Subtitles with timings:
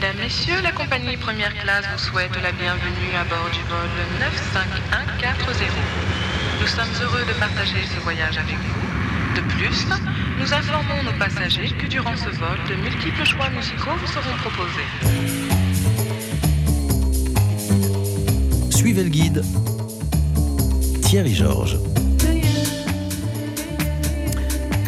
[0.00, 5.36] Mesdames, Messieurs, la compagnie première classe vous souhaite la bienvenue à bord du vol 95140.
[6.58, 9.36] Nous sommes heureux de partager ce voyage avec vous.
[9.36, 9.86] De plus,
[10.38, 14.88] nous informons nos passagers que durant ce vol, de multiples choix musicaux vous seront proposés.
[18.70, 19.44] Suivez le guide.
[21.02, 21.76] Thierry Georges.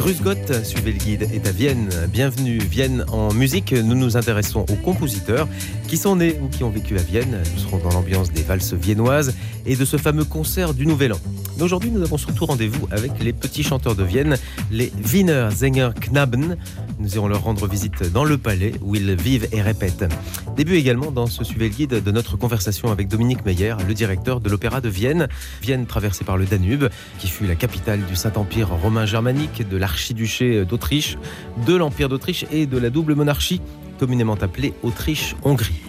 [0.02, 1.88] Grüß Gott, suivez le guide, est à Vienne.
[2.08, 3.72] Bienvenue, Vienne en musique.
[3.72, 5.46] Nous nous intéressons aux compositeurs
[5.86, 7.40] qui sont nés ou qui ont vécu à Vienne.
[7.54, 9.32] Nous serons dans l'ambiance des valses viennoises
[9.64, 11.20] et de ce fameux concert du Nouvel An.
[11.60, 14.36] Aujourd'hui, nous avons surtout rendez-vous avec les petits chanteurs de Vienne,
[14.72, 16.56] les Wiener Sänger Knaben.
[16.98, 20.06] Nous irons leur rendre visite dans le palais où ils vivent et répètent.
[20.56, 24.40] Début également dans ce suivez le guide de notre conversation avec Dominique Meyer, le directeur
[24.40, 25.28] de l'Opéra de Vienne.
[25.62, 26.86] Vienne traversée par le Danube,
[27.18, 31.16] qui fut la capitale du Saint-Empire romain germanique, de l'archiduché d'Autriche,
[31.66, 33.60] de l'Empire d'Autriche et de la double monarchie
[33.98, 35.82] communément appelée Autriche-Hongrie.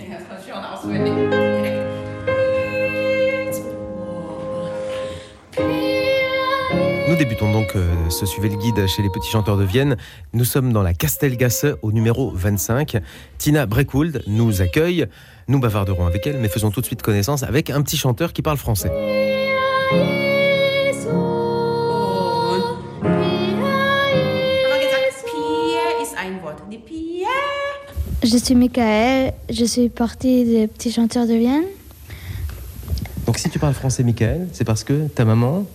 [7.23, 9.95] Débutons donc euh, ce suivez le guide chez les petits chanteurs de Vienne.
[10.33, 12.97] Nous sommes dans la Castelgasse au numéro 25.
[13.38, 15.07] Tina Breckwold nous accueille.
[15.47, 18.41] Nous bavarderons avec elle, mais faisons tout de suite connaissance avec un petit chanteur qui
[18.41, 18.91] parle français.
[28.21, 31.63] Je suis Michael, je suis partie des petits chanteurs de Vienne.
[33.25, 35.66] Donc si tu parles français, Michael, c'est parce que ta maman,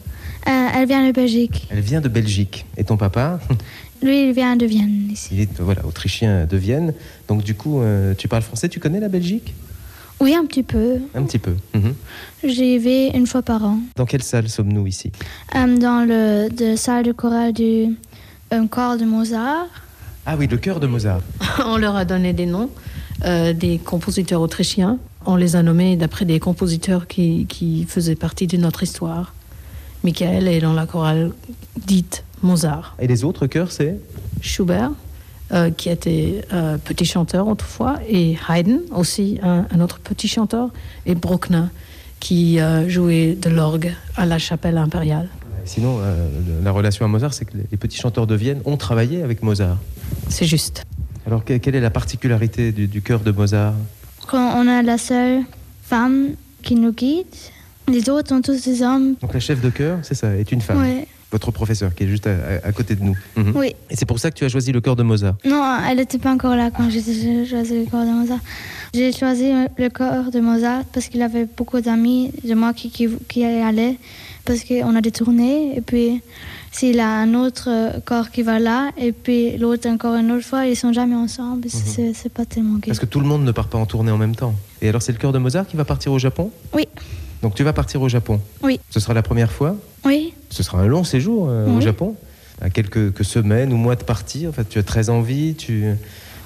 [0.48, 1.66] Euh, elle vient de Belgique.
[1.70, 2.64] elle vient de Belgique.
[2.76, 3.38] Et ton papa,
[4.02, 5.30] Lui, il vient de Vienne ici.
[5.32, 6.94] il est voilà, autrichien de Vienne.
[7.26, 9.54] Donc du coup, euh, tu parles français, tu connais la Belgique?
[10.20, 10.98] Oui, un petit peu.
[11.14, 11.54] Un petit peu.
[11.74, 11.94] Mhm.
[12.44, 13.78] J'y vais une fois par an.
[13.96, 15.12] Dans quelle salle sommes-nous ici?
[15.54, 17.96] Euh, dans le de salle de chorale du
[18.52, 19.66] euh, corps de Mozart.
[20.26, 21.20] Ah oui, le chœur de Mozart.
[21.66, 22.70] On leur a donné des noms
[23.24, 24.98] euh, des compositeurs autrichiens.
[25.26, 29.34] On les a nommés d'après des compositeurs qui, qui faisaient partie de notre histoire.
[30.08, 31.32] Michael est dans la chorale
[31.86, 32.96] dite Mozart.
[32.98, 33.98] Et les autres chœurs, c'est
[34.40, 34.92] Schubert,
[35.52, 40.70] euh, qui était euh, petit chanteur autrefois, et Haydn, aussi un, un autre petit chanteur,
[41.04, 41.64] et Bruckner,
[42.20, 45.28] qui euh, jouait de l'orgue à la chapelle impériale.
[45.66, 46.26] Sinon, euh,
[46.58, 49.42] le- la relation à Mozart, c'est que les petits chanteurs de Vienne ont travaillé avec
[49.42, 49.76] Mozart.
[50.30, 50.84] C'est juste.
[51.26, 53.74] Alors, que- quelle est la particularité du, du chœur de Mozart?
[54.26, 55.42] Quand on a la seule
[55.82, 56.28] femme
[56.62, 57.26] qui nous guide,
[57.88, 59.14] les autres sont tous des hommes.
[59.20, 60.80] Donc, la chef de chœur, c'est ça, est une femme.
[60.80, 61.06] Ouais.
[61.30, 62.30] Votre professeur, qui est juste à,
[62.64, 63.14] à- à côté de nous.
[63.36, 63.52] Mhm.
[63.54, 63.74] Oui.
[63.90, 65.34] Et c'est pour ça que tu as choisi le chœur de Mozart.
[65.44, 68.38] Non, elle n'était pas encore là quand j'ai choisi le corps de Mozart.
[68.94, 73.08] J'ai choisi le corps de Mozart parce qu'il avait beaucoup d'amis de moi qui, qui,
[73.28, 73.98] qui y allaient,
[74.46, 76.22] parce qu'on a des tournées, et puis
[76.72, 77.68] s'il a un autre
[78.06, 81.66] corps qui va là, et puis l'autre encore une autre fois, ils sont jamais ensemble,
[81.66, 82.86] et c'est c'est pas tellement gai.
[82.86, 84.54] Parce que tout le monde ne part pas en tournée en même temps.
[84.80, 86.50] Et alors, c'est le chœur de Mozart qui va partir au Japon?
[86.72, 86.88] Oui,
[87.42, 90.32] Donc, tu vas partir au Japon oui, Ce sera la première fois oui.
[90.50, 91.80] Ce sera un long séjour euh, au.
[91.80, 92.14] Japon
[92.62, 94.50] À quelques que semaines ou mois de partir.
[94.50, 95.54] En fait, tu as très envie.
[95.54, 95.84] Tu...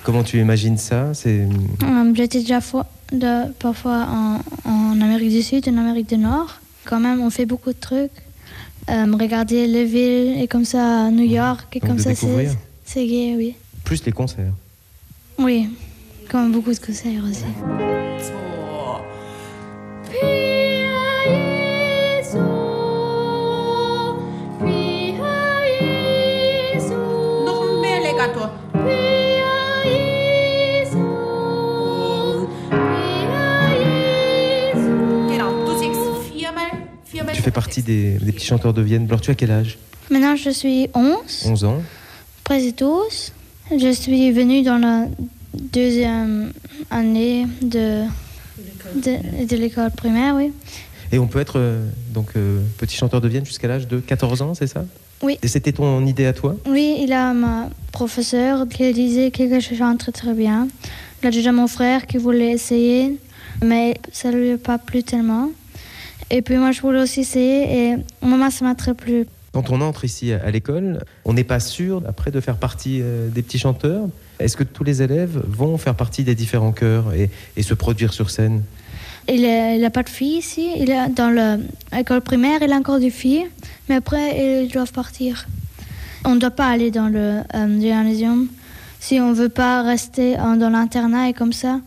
[0.05, 1.15] Comment tu imagines ça?
[1.15, 1.47] C'est
[1.85, 6.61] Euh, J'étais déjà fois, de, parfois en, en Amérique du Sud, en Amérique du Nord.
[6.85, 8.11] Quand même, on fait beaucoup de trucs.
[8.91, 12.49] Euh, regarder les villes et comme ça New York et Donc comme ça c'est
[12.85, 13.55] c'est gay, oui.
[13.85, 14.53] plus les concerts.
[15.39, 15.69] Oui,
[16.29, 17.45] comme beaucoup de concerts aussi.
[37.43, 39.05] Tu fais partie des, des petits chanteurs de Vienne.
[39.09, 39.77] Alors, tu as quel âge?
[40.13, 41.17] Maintenant, je suis 11,
[41.47, 41.83] 11 ans.
[42.45, 43.33] presque 12.
[43.81, 45.09] Je suis venue dans la
[45.53, 46.53] deuxième
[46.93, 48.05] année de,
[48.95, 50.53] de, de l'école primaire, oui.
[51.11, 54.41] Et on peut être euh, donc euh, petit chanteur de Vienne jusqu'à l'âge de 14
[54.43, 54.85] ans, c'est ça?
[55.21, 55.37] Oui.
[55.43, 56.55] Et c'était ton idée à toi?
[56.69, 60.69] Oui, il a ma professeure qui disait que je chante très très bien.
[61.25, 63.19] Il a déjà mon frère qui voulait essayer,
[63.61, 65.51] mais ça ne lui a pas plu tellement.
[66.33, 69.27] Et puis moi, je voulais aussi essayer et maman, ça m'a très plu.
[69.53, 73.29] Quand on entre ici à l'école, on n'est pas sûr après de faire partie euh,
[73.29, 74.09] des petits chanteurs.
[74.39, 78.15] Est-ce que tous les élèves vont faire partie des différents chœurs et, et se produire
[78.15, 78.63] sur scène?
[79.29, 80.71] Il n'a pas de filles ici.
[80.79, 81.61] Il est dans
[81.93, 83.47] l'école primaire, il a encore des filles,
[83.91, 85.47] mais après, ils doivent partir.
[86.25, 88.49] On ne doit pas aller dans le euh, gymnasium
[89.01, 91.81] si on ne veut pas rester dans l'internat et comme ça.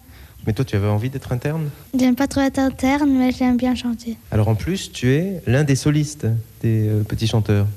[0.46, 1.70] Mais toi, tu avais envie d'être interne?
[1.98, 4.18] J'aime pas trop être interne, mais j'aime bien chanter.
[4.32, 6.28] Alors en plus, tu es l'un des solistes
[6.62, 7.68] des euh, petits chanteurs.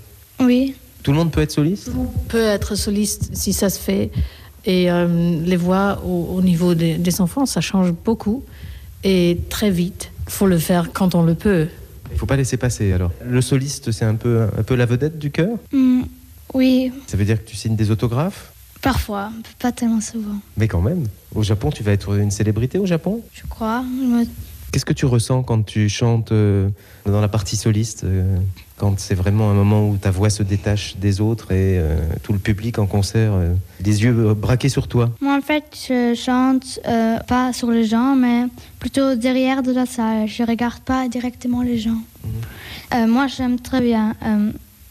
[0.40, 1.90] Oui, Tout le monde peut être soliste?
[2.28, 4.10] Peut être soliste si ça se fait
[4.64, 8.42] Et euh, les voix au, au niveau des, des enfants, ça change beaucoup
[9.04, 10.10] et très vite.
[10.26, 11.68] Il faut le faire quand on le peut.
[12.12, 13.12] Il faut pas laisser passer alors.
[13.24, 15.56] Le soliste, c'est un peu, un peu la vedette du chœur?
[15.72, 16.02] Hmm,
[16.54, 18.52] oui, Ça veut dire que tu signes des autographes?
[18.82, 21.04] Parfois, pas tellement souvent, Mais quand même.
[21.34, 23.20] Au Japon, tu vas être une célébrité au Japon?
[23.34, 23.82] Je crois.
[23.82, 24.24] Me-
[24.70, 26.68] Qu'est-ce que tu ressens quand tu chantes euh,
[27.06, 28.36] dans la partie soliste euh,
[28.76, 32.34] Quand c'est vraiment un moment où ta voix se détache des autres et euh, tout
[32.34, 33.32] le public en concert,
[33.82, 35.10] les yeux braqués sur toi?
[35.22, 36.80] Moi, en fait, je chante
[37.26, 38.44] pas sur les gens, mais
[38.78, 40.28] plutôt derrière de la salle.
[40.28, 42.02] Je regarde pas directement les gens.
[42.94, 44.14] Euh, moi, j'aime très bien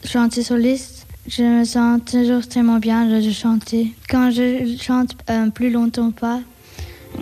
[0.04, 0.97] chanter soliste.
[1.28, 3.92] Je me sens toujours tellement bien de, chanter.
[4.08, 6.40] Quand je chante euh, plus longtemps pas,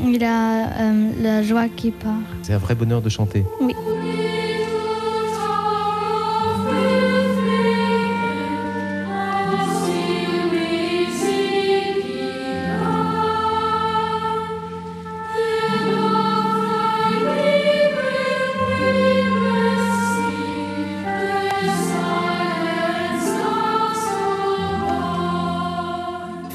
[0.00, 2.12] il y a euh, la joie qui part.
[2.44, 3.44] C'est un vrai bonheur de chanter.
[3.60, 3.74] Oui.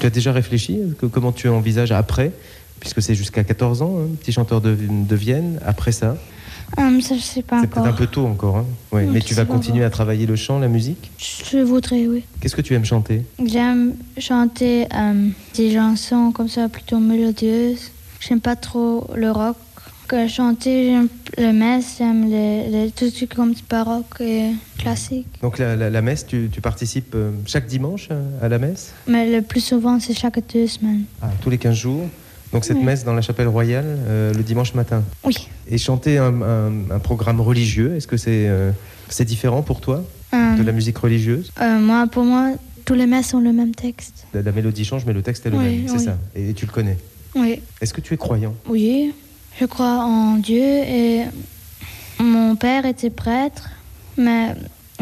[0.01, 2.31] Tu as déjà réfléchi euh, que, comment tu envisages après
[2.79, 5.59] Puisque c'est jusqu'à 14 ans, hein, petit chanteur de, de Vienne.
[5.63, 6.17] Après ça,
[6.79, 8.57] Euh, ça, je sais pas c'est peut-être un peu tôt encore.
[8.57, 8.65] hein.
[8.91, 11.11] Ouais, Non, mais tu vas continuer à travailler le chant, la musique?
[11.19, 12.23] Je voudrais, oui.
[12.39, 13.23] Qu'est-ce que tu aimes chanter?
[13.45, 17.91] J'aime chanter euh, des chansons comme ça, plutôt mélodieuses.
[18.21, 19.57] J'aime pas trop le rock.
[20.07, 21.07] Que chanter, j'aime
[21.37, 24.51] le messe, j'aime les, les, tout ce qui est comme baroque et
[24.81, 25.27] classique.
[25.41, 28.93] Donc la, la- la messe, tu, tu participes euh, chaque dimanche à, à la messe?
[29.07, 31.03] Mais le plus souvent, c'est chaque deux semaines.
[31.21, 32.07] Ah, Tous les 15 jours.
[32.51, 32.83] Donc cette Oui.
[32.83, 35.03] messe dans la chapelle royale euh, le dimanche matin?
[35.23, 35.47] Oui.
[35.69, 38.71] Et chanter un, un- un programme religieux, est-ce que c'est euh,
[39.09, 41.51] c'est différent pour toi Euh, de la musique religieuse?
[41.61, 42.51] euh, moi, pour moi,
[42.83, 44.25] tous les messes ont le même texte.
[44.33, 46.03] la, la mélodie change, mais le texte est le Oui, même, c'est oui.
[46.03, 46.17] ça.
[46.35, 46.97] Et tu le connais?
[47.35, 47.61] Oui.
[47.79, 48.53] Est-ce que tu es croyant?
[48.67, 49.13] Oui,
[49.59, 51.23] je crois en Dieu et
[52.19, 53.69] mon père était prêtre,
[54.17, 54.55] mais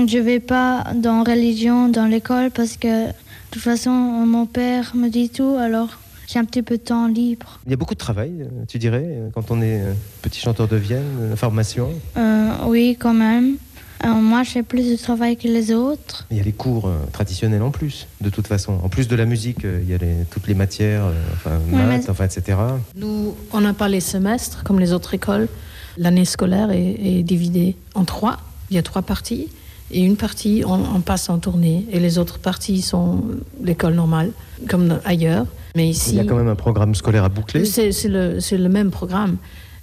[0.07, 3.13] je vais pas dans religion dans l'école parce que de
[3.51, 5.89] toute façon mon père me dit tout alors
[6.27, 7.59] j'ai un petit peu de temps libre.
[7.65, 10.39] Il y a beaucoup de travail, euh, tu dirais, euh, quand on est euh, petit
[10.39, 11.89] chanteur de Vienne, formation.
[12.17, 13.55] Euh, oui, quand même.
[14.05, 16.27] Euh, moi, je fais plus de travail que les autres.
[16.29, 18.73] Il y a les cours traditionnels en plus, de toute façon.
[18.83, 22.09] En plus de la musique, il y a les- toutes les matières, enfin, maths, mais-
[22.11, 22.59] enfin, etc.
[22.95, 25.47] Nous, on n'a pas les semestres comme les autres écoles.
[25.97, 28.37] L'année scolaire est, est divisée en trois.
[28.69, 29.47] Il y a trois parties.
[29.91, 31.85] Et une partie, on, on passe en tournée.
[31.91, 33.23] Et les autres parties sont
[33.63, 34.31] l'école normale,
[34.67, 35.45] comme ailleurs.
[35.75, 37.65] Mais ici, Il y a quand même un programme scolaire à boucler.
[37.65, 39.37] c'est le, même programme.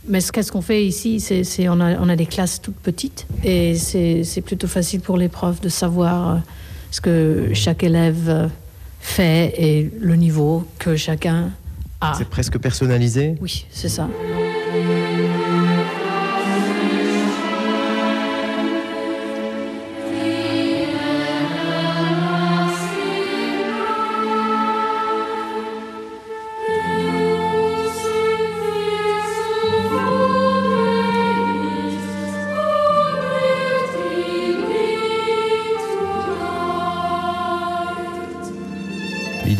[0.08, 3.26] Mais ce qu'est-ce qu'on fait ici, c'est on, a, on a des classes toutes petites.
[3.42, 6.36] Et c'est c'est plutôt facile pour les profs de savoir euh,
[6.92, 8.46] ce que chaque élève euh,
[9.00, 11.50] fait et le niveau que chacun
[12.00, 12.14] a.
[12.16, 13.34] C'est presque personnalisé?
[13.40, 14.08] Oui, c'est ça.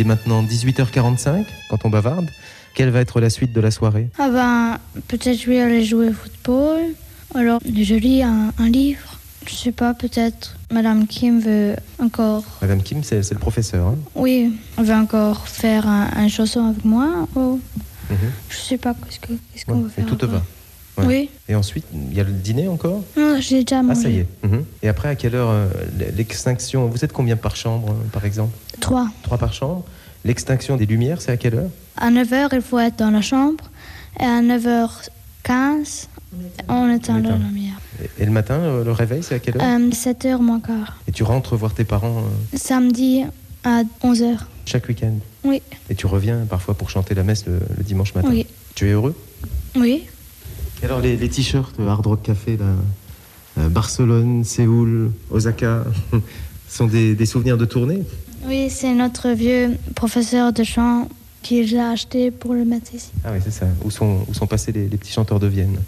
[0.07, 2.29] Maintenant 18h45 quand on bavarde.
[2.75, 4.09] Quelle va être la suite de la soirée?
[4.19, 6.81] Ah ben, peut-être je vais aller jouer au football.
[7.35, 9.01] Alors, je lis un, un livre.
[9.49, 12.45] Je sais pas, peut-être Madame Kim veut encore...
[12.63, 13.87] Madame Kim, c'est le professeur.
[13.87, 13.97] hein?
[14.15, 17.29] Oui, elle veut encore faire un, un chanson avec moi.
[17.35, 17.61] ou
[18.09, 18.17] Mhm.
[18.51, 20.07] je sais pas qu'est-ce que- qu'est-ce qu'on Ouais, va faire.
[20.07, 20.43] tout te va.
[20.99, 21.05] Ouais.
[21.07, 21.31] Oui.
[21.49, 23.03] Et ensuite, il y a le dîner encore?
[23.17, 23.99] Non, j'ai déjà mangé.
[24.01, 24.27] Ah, ça y est.
[24.45, 24.65] Mhm.
[24.83, 25.69] Et après, à quelle heure euh,
[26.17, 28.57] l'extinction Vous êtes combien par chambre, euh, par exemple?
[28.81, 29.09] Trois.
[29.23, 29.85] Trois par chambre
[30.25, 31.71] L'extinction des lumières, c'est à quelle heure?
[31.97, 33.65] À 9h, il faut être dans la chambre.
[34.19, 36.07] Et à 9h15,
[36.69, 37.75] on éteint la lumière.
[38.19, 39.63] Et, le matin, euh, le réveil, c'est à quelle heure?
[39.63, 40.99] Euh, 7h moins quart.
[41.07, 43.23] Et tu rentres voir tes parents euh, Samedi
[43.65, 44.39] à 11h.
[44.65, 45.15] chaque week-end?
[45.45, 45.63] Oui.
[45.91, 48.29] Et tu reviens parfois pour chanter la messe le, le dimanche matin?
[48.31, 48.47] Oui.
[48.75, 49.15] Tu es heureux?
[49.77, 50.05] Oui.
[50.83, 52.67] Et alors, les, les t-shirts Hard Rock Café, là,
[53.59, 55.85] euh, Barcelone, Séoul, Osaka,
[56.69, 58.03] sont des, des souvenirs de tournée?
[58.47, 61.09] Oui, c'est notre vieux professeur de chant
[61.43, 63.11] qui les a acheté pour le mettre ici.
[63.25, 63.67] Ah oui, c'est ça.
[63.85, 65.79] Où sont, où sont passés les, les petits chanteurs de Vienne?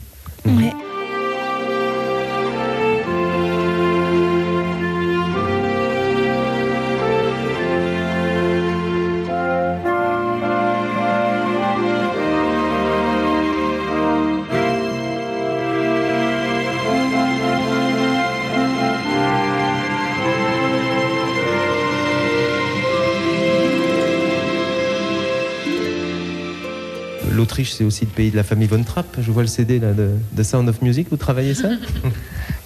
[27.49, 29.07] l'Autriche, c'est aussi le pays de la famille Von Trapp.
[29.23, 31.07] Je vois le CD là, de, de Sound of Music.
[31.11, 31.71] Vous travaillez ça?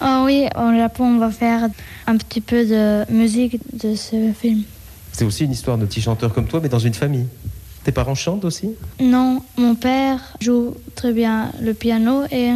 [0.05, 1.69] Oh oui, au Japon, on va faire
[2.07, 4.63] un petit peu de musique de ce film.
[5.13, 7.27] C'est aussi une histoire de petit chanteur comme toi, mais dans une famille.
[7.85, 8.71] Tes parents chantent aussi?
[8.99, 12.51] Non, mon père joue très bien le piano et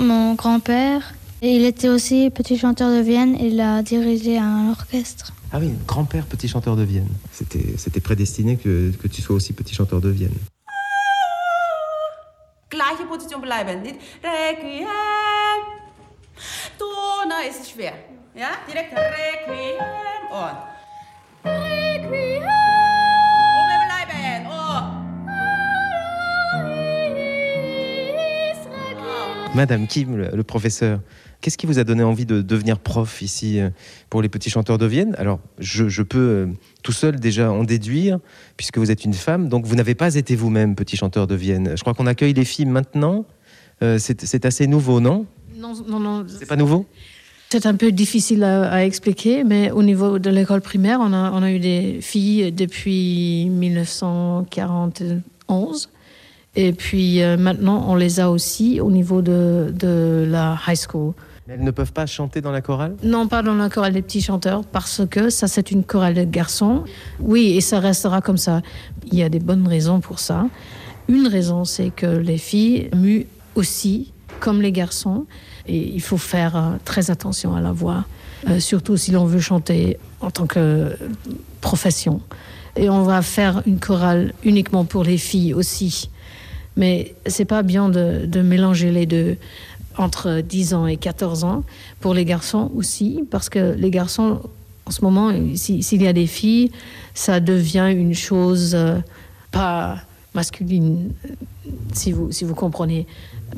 [0.00, 3.36] mon grand-père, il était aussi petit chanteur de Vienne.
[3.38, 5.34] Il a dirigé un orchestre.
[5.52, 7.08] Ah oui, grand-père petit chanteur de Vienne.
[7.32, 10.32] C'était, c'était prédestiné que, que tu sois aussi petit chanteur de Vienne.
[13.08, 13.82] Gleiche Position bleiben.
[13.82, 14.86] Nicht Requiem.
[16.78, 17.92] Tona ist es schwer.
[18.34, 19.76] Ja, direkt Requiem
[20.30, 20.56] und
[21.44, 22.42] Requiem.
[23.58, 24.46] Oben bleiben.
[24.46, 24.82] Oh.
[29.54, 31.00] Madame Kim, le, le professeur,
[31.40, 33.70] qu'est-ce qui vous a donné envie de devenir prof ici euh,
[34.10, 35.14] pour les petits chanteurs de Vienne?
[35.18, 36.46] Alors, je, je peux euh,
[36.82, 38.18] tout seul déjà en déduire,
[38.56, 41.72] puisque vous êtes une femme, donc vous n'avez pas été vous-même petit chanteur de Vienne.
[41.76, 43.24] Je crois qu'on accueille les filles maintenant.
[43.82, 45.26] Euh, c'est, c'est assez nouveau, non?
[45.56, 46.26] Non, non, non.
[46.28, 46.86] C'est pas nouveau?
[47.50, 51.30] C'est un peu difficile à, à expliquer, mais au niveau de l'école primaire, on a,
[51.32, 55.22] on a eu des filles depuis 1941.
[56.56, 61.12] Et puis euh, maintenant, on les a aussi au niveau de, de la high school.
[61.50, 62.94] Elles ne peuvent pas chanter dans la chorale?
[63.02, 66.24] Non, pas dans la chorale des petits chanteurs, parce que ça, c'est une chorale de
[66.24, 66.84] garçons.
[67.20, 68.60] Oui, et ça restera comme ça.
[69.10, 70.46] Il y a des bonnes raisons pour ça.
[71.08, 73.24] Une raison, c'est que les filles muent
[73.54, 75.24] aussi, comme les garçons,
[75.66, 78.04] et il faut faire euh, très attention à la voix,
[78.48, 80.94] euh, surtout si l'on veut chanter en tant que
[81.62, 82.20] profession.
[82.76, 86.10] Et on va faire une chorale uniquement pour les filles aussi.
[86.76, 89.36] Mais c'est pas bien de mélanger les deux
[89.98, 91.62] entre 10 ans et 14 ans
[92.00, 94.40] pour les garçons aussi parce que les garçons
[94.86, 96.70] en ce moment si- s'il y a des filles
[97.14, 98.98] ça devient une chose euh,
[99.50, 99.96] pas
[100.34, 101.10] masculine
[101.92, 103.06] si vous si vous comprenez.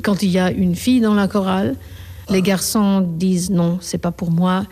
[0.03, 1.75] Quand il y a une fille dans la chorale
[2.29, 4.65] les garçons disent non c'est pas pour moi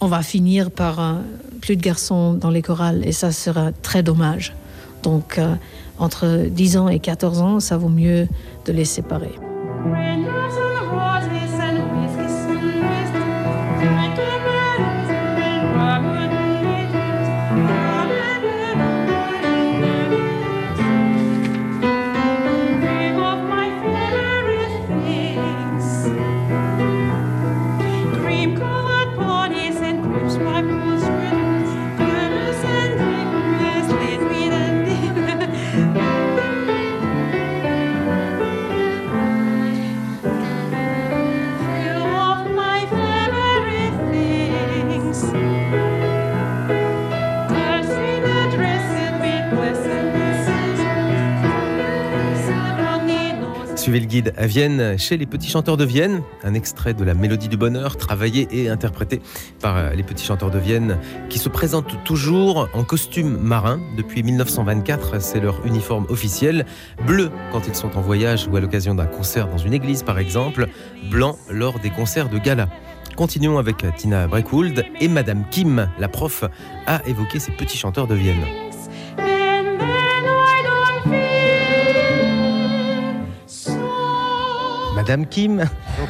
[0.00, 1.14] on va finir par euh,
[1.60, 4.54] plus de garçons dans les chorales et ça sera très dommage.
[5.02, 5.54] Donc euh,
[5.98, 8.28] entre 10 ans et 14 ans ça vaut mieux
[8.66, 9.32] de les séparer
[54.00, 56.20] Le guide à Vienne, chez les petits chanteurs de Vienne.
[56.44, 59.22] Un extrait de la Mélodie du Bonheur, travaillé et interprété
[59.62, 60.98] par euh, les petits chanteurs de Vienne,
[61.30, 63.80] qui se présentent toujours en costume marin.
[63.96, 66.66] Depuis 1924, c'est leur uniforme officiel.
[67.06, 70.18] Bleu quand ils sont en voyage ou à l'occasion d'un concert dans une église, par
[70.18, 70.68] exemple.
[71.10, 72.68] Blanc lors des concerts de gala.
[73.16, 76.44] Continuons avec Tina Breckwold et Madame Kim, la prof,
[76.86, 78.65] a évoqué ces petits chanteurs de Vienne.
[85.06, 85.64] Madame Kim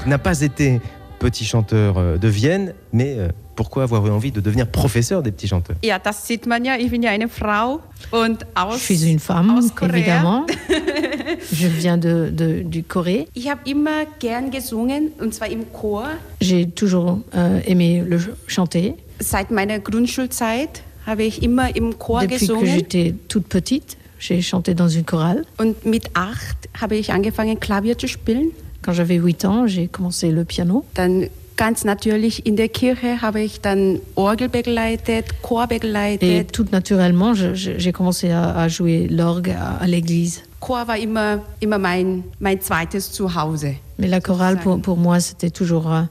[0.06, 0.80] n'a pas été
[1.18, 5.32] petit chanteur euh, de Vienne, mais euh, pourquoi avoir eu envie de devenir professeur des
[5.32, 5.76] petits chanteurs?
[5.84, 6.78] Ja, das sieht man ja.
[6.78, 8.78] Ich bin ja eine Frau und aus.
[8.78, 9.98] Je suis une femme, aus Korea.
[9.98, 10.46] évidemment.
[11.52, 13.28] Je viens de, de- du Corée.
[13.34, 16.06] Ich habe immer gern gesungen und zwar im Chor.
[16.40, 18.94] J'ai toujours euh, aimé le ch- chanter.
[19.20, 24.72] Seit meiner Grundschulzeit habe ich immer im Chor Depuis que j'étais toute petite, j'ai chanté
[24.74, 25.44] dans une chorale.
[25.58, 28.52] und mit acht habe ich angefangen Klavier zu spielen.
[28.82, 30.84] Quand j'avais 8 ans, j'ai commencé le piano.
[30.94, 36.44] Dann ganz natürlich in der Kirche habe ich dann Orgel begleitet, Chor Et begleitet.
[36.52, 40.42] tout naturellement, j'ai commencé à, à jouer l'orgue à, à l'église.
[40.60, 43.74] Chor war immer, immer mein, mein zweites Zuhause.
[43.98, 45.90] Mais la chorale, pour, pour moi, c'était toujours...
[45.92, 46.02] euh,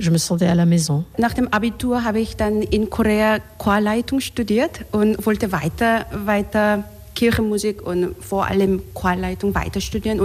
[0.00, 1.04] je me sentais à la maison.
[1.18, 6.84] Nach dem Abitur habe ich dann in Korea Chorleitung studiert und wollte weiter, weiter
[7.18, 10.20] Kirchenmusik und vor allem Chorleitung weiter studieren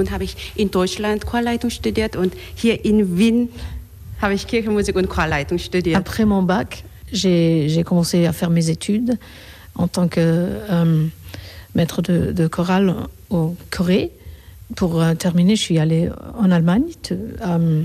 [0.56, 1.26] in Deutschland
[2.84, 3.50] in Wien.
[5.96, 9.18] Après mon bac, j'ai commencé à faire mes études
[9.74, 11.08] en tant que euh,
[11.74, 12.96] maître de, chorale
[13.32, 14.12] au Corée.
[14.76, 17.84] Pour euh, terminer, je suis allée en Allemagne euh,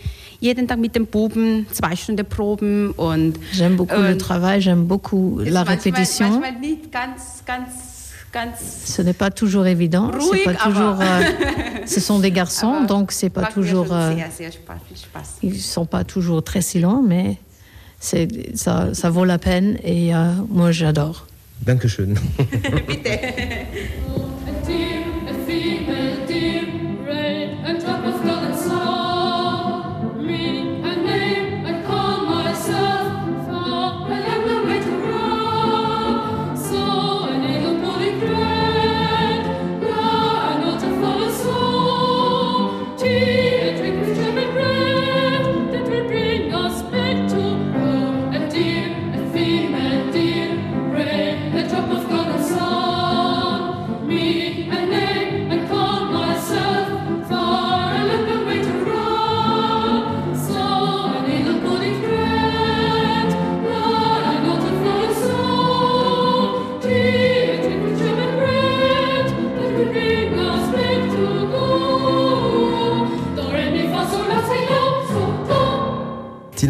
[0.40, 5.38] jeden Tag mit den Buben zwei Stunden proben und J'aime beaucoup le travail, j'aime beaucoup
[5.44, 6.30] la manchmal, répétition.
[6.30, 7.93] manchmal nicht ganz, ganz, ganz.
[8.86, 10.10] Ce n'est pas toujours évident.
[10.44, 11.00] Pas toujours.
[11.00, 11.22] euh,
[11.86, 13.92] ce sont des garçons, donc c'est pas toujours.
[13.92, 14.14] euh,
[15.42, 17.36] ils sont pas toujours très silents, mais
[18.00, 21.26] ça vaut la peine et euh, moi j'adore.
[21.62, 22.14] Dankeschön.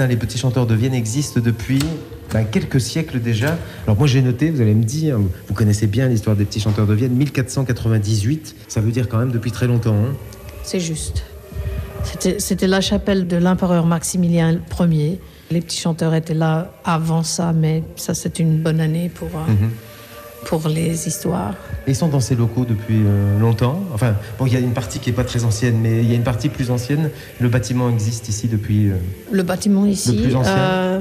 [0.02, 1.78] les petits chanteurs de Vienne existent depuis
[2.32, 3.56] ben, quelques siècles déjà.
[3.86, 6.86] Alors moi j'ai noté, vous allez me dire, vous connaissez bien l'histoire des petits chanteurs
[6.86, 9.94] de Vienne, 1498, ça veut dire quand même depuis très longtemps.
[9.94, 10.14] hein.
[10.64, 11.22] C'est juste.
[12.02, 15.20] C'était- C'était la chapelle de l'empereur Maximilien Ier.
[15.50, 19.50] Les petits chanteurs étaient là avant ça, mais ça c'est une bonne année pour, euh,
[19.52, 19.70] Mhm.
[20.44, 21.54] Pour les histoires.
[21.86, 23.82] Ils sont dans ces locaux depuis euh, longtemps.
[23.94, 26.12] Enfin, bon, il y a une partie qui est pas très ancienne, mais il y
[26.12, 27.10] a une partie plus ancienne.
[27.40, 28.88] Le bâtiment existe ici depuis.
[28.90, 28.96] euh,
[29.32, 30.56] Le bâtiment ici, Le plus ancien.
[30.56, 31.00] euh,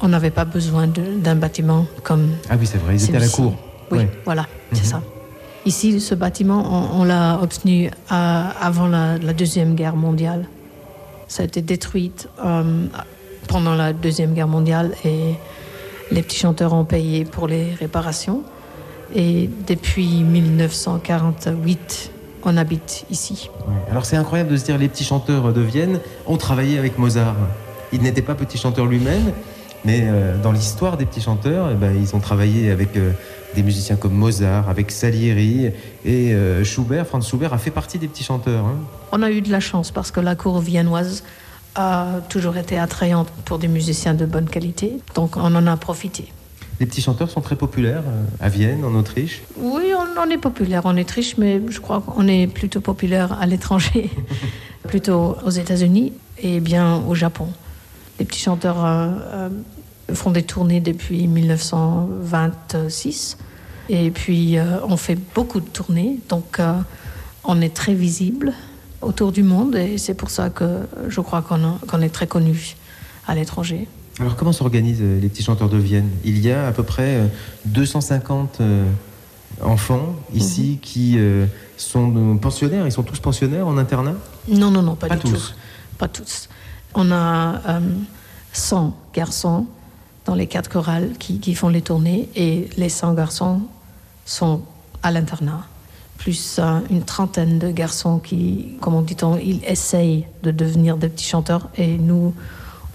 [0.00, 3.28] On n'avait pas besoin d'un bâtiment comme Ah oui, c'est vrai, ils étaient à la
[3.28, 3.54] cour.
[3.90, 4.90] Oui, voilà, c'est Mhm.
[4.90, 5.02] ça.
[5.66, 6.62] Ici, ce bâtiment,
[6.94, 10.46] on, on l'a obtenu à- avant la, la Deuxième Guerre mondiale.
[11.28, 12.12] Ça a été détruit
[12.44, 12.84] euh,
[13.48, 15.34] pendant la Deuxième Guerre mondiale et
[16.10, 18.42] les petits chanteurs ont payé pour les réparations.
[19.14, 22.10] Et depuis 1948,
[22.44, 23.50] on habite ici.
[23.66, 23.74] Ouais.
[23.90, 27.36] Alors c'est incroyable de se dire les petits chanteurs de Vienne ont travaillé avec Mozart.
[27.92, 29.32] Il n'était pas petit chanteur lui-même,
[29.84, 33.12] mais euh, dans l'histoire des petits chanteurs, eh ben, ils ont travaillé avec euh,
[33.54, 35.70] des musiciens comme Mozart, avec Salieri
[36.04, 37.06] et euh, Schubert.
[37.06, 38.64] Franz Schubert a fait partie des petits chanteurs.
[38.64, 38.76] hein.
[39.12, 41.22] On a eu de la chance parce que la cour viennoise
[41.76, 44.98] a toujours été attrayante pour des musiciens de bonne qualité.
[45.14, 46.32] Donc on en a profité.
[46.80, 49.42] Les petits chanteurs sont très populaires euh, à Vienne, en Autriche.
[49.56, 53.46] Oui, on, on est populaire en Autriche, mais je crois qu'on est plutôt populaire à
[53.46, 54.10] l'étranger,
[54.88, 57.48] plutôt aux États-Unis et bien au Japon.
[58.18, 59.48] Les petits chanteurs euh, euh,
[60.12, 63.38] font des tournées depuis 1926
[63.88, 66.60] et puis euh, on fait beaucoup de tournées, donc
[67.44, 68.52] on est très visible
[69.02, 72.76] autour du monde et c'est pour ça que je crois qu'on est très connu
[73.26, 73.88] à l'étranger.
[74.20, 76.08] Alors comment s'organisent euh, les petits chanteurs de Vienne?
[76.24, 77.26] Il y a à peu près euh,
[77.66, 78.84] 250 euh,
[79.62, 81.46] enfants ici qui euh,
[81.76, 82.86] sont euh, pensionnaires.
[82.86, 84.14] Ils sont tous pensionnaires en internat?
[84.48, 85.50] Non, non, non, pas, Pas du tous.
[85.50, 85.54] tout.
[85.98, 86.48] Pas tous.
[86.94, 87.80] On a euh,
[88.52, 89.66] 100 garçons
[90.26, 93.62] dans les quatre chorales qui, qui font les tournées et les 100 garçons
[94.24, 94.62] sont
[95.02, 95.66] à l'internat.
[96.18, 101.26] plus euh, une trentaine de garçons qui, comment dit-on, ils essayent de devenir des petits
[101.26, 102.32] chanteurs et nous,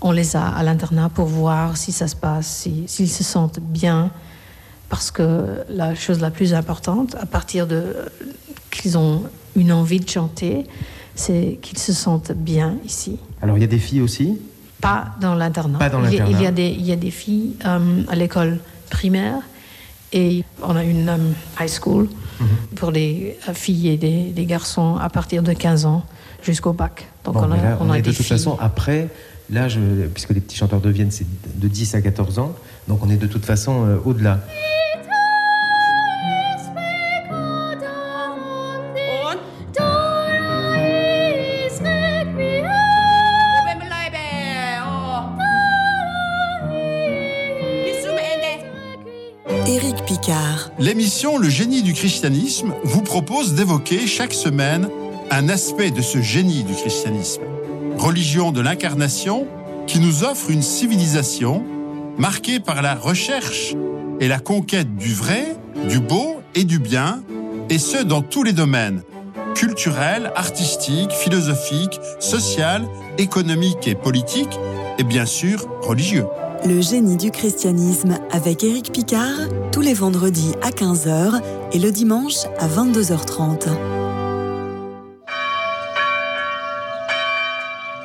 [0.01, 3.59] on les a à l'internat pour voir si ça se passe, si- s'ils se sentent
[3.59, 4.11] bien.
[4.89, 7.95] Parce que la chose la plus importante, à partir de
[8.71, 9.23] qu'ils ont
[9.55, 10.65] une envie de chanter,
[11.15, 13.19] c'est qu'ils se sentent bien ici.
[13.41, 14.39] Alors il y a des filles aussi?
[14.81, 15.77] Pas dans l'internat.
[15.77, 16.47] Pas dans Il y a- Il y, l'internat.
[16.47, 18.59] a des, il y a des filles euh, à l'école
[18.89, 19.41] primaire
[20.13, 21.17] et on a une euh,
[21.59, 22.07] high school
[22.39, 22.47] Mhm.
[22.77, 26.03] pour les euh, filles et des, des garçons à partir de 15 ans
[26.41, 27.07] jusqu'au bac.
[27.25, 28.37] Donc Bon, on a, là, on on a est de des toute filles.
[28.37, 29.09] façon après
[29.49, 29.79] l'âge,
[30.13, 32.55] puisque les petits chanteurs de Vienne, c'est de 10 à 14 ans,
[32.87, 34.39] donc on est de toute façon euh, au-delà.
[49.67, 50.71] Éric Picard.
[50.79, 54.89] L'émission Le génie du christianisme vous propose d'évoquer chaque semaine
[55.29, 57.43] un aspect de ce génie du christianisme.
[57.99, 59.45] Religion de l'incarnation
[59.85, 61.63] qui nous offre une civilisation
[62.17, 63.75] marquée par la recherche
[64.19, 65.57] et la conquête du vrai,
[65.89, 67.21] du beau et du bien,
[67.69, 69.03] et ce dans tous les domaines
[69.53, 74.57] culturel, artistique, philosophique, social, économique et politique,
[74.97, 76.25] et bien sûr religieux.
[76.65, 81.41] Le génie du christianisme avec Éric Picard, tous les vendredis à 15h
[81.73, 83.98] et le dimanche à 22h30.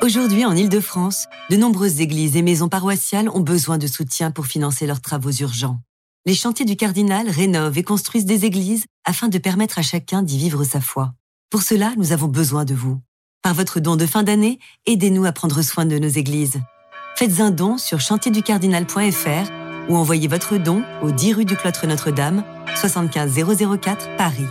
[0.05, 4.85] Aujourd'hui, en Île-de-France, de nombreuses églises et maisons paroissiales ont besoin de soutien pour financer
[4.85, 5.79] leurs travaux urgents.
[6.27, 10.37] Les chantiers du Cardinal rénovent et construisent des églises afin de permettre à chacun d'y
[10.37, 11.15] vivre sa foi.
[11.49, 13.01] Pour cela, nous avons besoin de vous.
[13.41, 16.59] Par votre don de fin d'année, aidez-nous à prendre soin de nos églises.
[17.15, 22.43] Faites un don sur chantierducardinal.fr ou envoyez votre don au 10 rue du Cloître Notre-Dame,
[22.75, 23.33] 75
[23.81, 24.45] 004 Paris.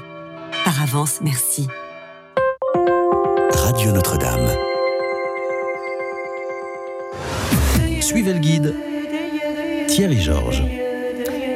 [0.65, 1.69] Par avance, merci.
[3.53, 4.74] Radio Notre-Dame.
[8.25, 8.75] Suivez le guide.
[9.87, 10.63] Thierry Georges.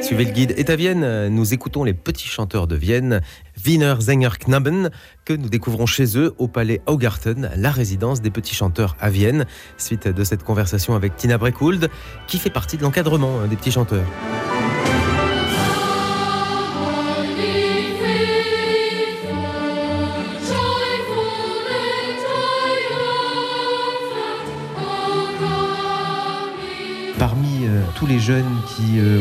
[0.03, 0.53] Suivez le guide.
[0.55, 3.21] Et à Vienne, nous écoutons les petits chanteurs de Vienne,
[3.65, 4.91] Wiener Sänger Knaben,
[5.25, 9.47] que nous découvrons chez eux au palais Augarten, la résidence des petits chanteurs à Vienne,
[9.77, 11.89] suite de cette conversation avec Tina Breckhould,
[12.27, 14.05] qui fait partie de l'encadrement hein, des petits chanteurs.
[27.95, 29.19] Tous les jeunes qui euh,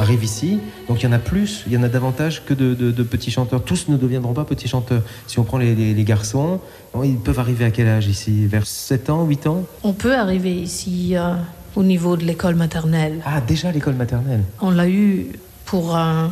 [0.00, 2.74] arrivent ici, donc il y en a plus, il y en a davantage que de,
[2.74, 3.62] de- de petits chanteurs.
[3.62, 5.02] Tous ne deviendront pas petits chanteurs.
[5.26, 6.60] Si on prend les, les- les garçons,
[7.02, 8.46] ils peuvent arriver à quel âge ici?
[8.46, 9.64] Vers 7 ans, 8 ans?
[9.82, 11.34] On peut arriver ici euh,
[11.76, 13.20] au niveau de l'école maternelle.
[13.24, 14.42] Ah, déjà l'école maternelle?
[14.60, 15.26] On l'a eu
[15.64, 16.26] pour euh,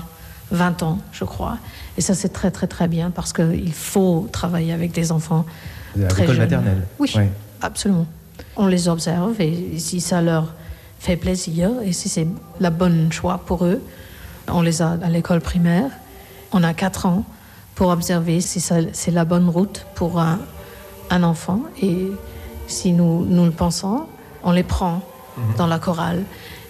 [0.51, 1.59] 20 ans, je crois.
[1.97, 5.45] Et ça, c'est très, très, très bien parce qu'il faut travailler avec des enfants
[5.97, 6.83] À l'école maternelle?
[6.99, 7.29] Oui, Ouais.
[7.61, 8.07] absolument.
[8.57, 10.55] On les observe et si ça leur
[11.03, 12.29] fait plaisir et si c'est
[12.61, 13.83] la bonne choix pour eux,
[14.47, 15.91] on les a à l'école primaire.
[16.53, 17.25] On a 4 ans
[17.75, 20.39] pour observer si c'est la bonne route pour un,
[21.11, 21.63] un enfant.
[21.83, 22.07] Et
[22.69, 24.03] si nous, nous le pensons,
[24.45, 25.03] on les prend
[25.59, 26.23] dans la chorale.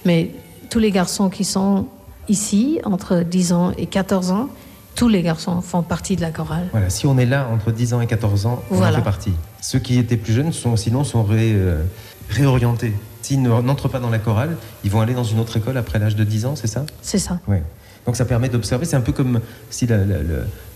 [0.06, 0.30] Mais
[0.70, 1.86] tous les garçons qui sont
[2.28, 4.48] ici, entre 10 ans et 14 ans,
[4.94, 6.68] tous les garçons font partie de la chorale.
[6.72, 8.96] Voilà, si on est là entre 10 ans et 14 ans, on en Voilà.
[8.98, 9.32] fait partie.
[9.60, 11.82] Ceux qui étaient plus jeunes, sont, sinon, sont ré- euh,
[12.30, 12.94] réorientés.
[13.22, 15.98] S'ils ne- n'entrent pas dans la chorale, ils vont aller dans une autre école après
[15.98, 16.84] l'âge de 10 ans, c'est ça?
[17.02, 17.38] C'est ça.
[17.48, 17.62] Ouais.
[18.04, 18.84] Donc ça permet d'observer.
[18.84, 19.38] C'est un peu comme
[19.70, 20.14] si la- la-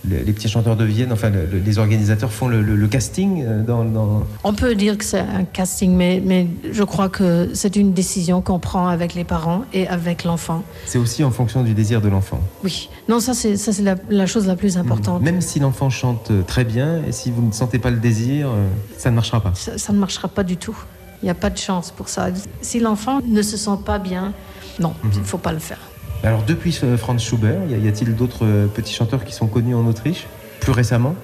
[0.09, 3.43] les petits chanteurs de Vienne, enfin le- le- les organisateurs font le, le- le casting
[3.45, 7.49] euh, dans, dans- On peut dire que c'est un casting, mais, mais je crois que
[7.53, 10.63] c'est une décision qu'on prend avec les parents et avec l'enfant.
[10.85, 12.39] C'est aussi en fonction du désir de l'enfant.
[12.63, 12.89] Oui.
[13.09, 15.21] Non, ça c'est ça c'est la, chose la plus importante.
[15.21, 18.47] Même si l'enfant chante euh, très bien, et si vous ne sentez pas le désir,
[18.47, 19.51] euh, ça ne marchera pas.
[19.53, 20.77] Ça, ça ne marchera pas du tout.
[21.21, 22.27] Il n'y a pas de chance pour ça.
[22.61, 24.33] Si l'enfant ne se sent pas bien,
[24.79, 25.79] non, il ne faut pas le faire.
[26.23, 30.27] Alors depuis Franz Schubert, y a-t-il d'autres euh, petits chanteurs qui sont connus en Autriche?
[30.59, 31.15] Plus récemment?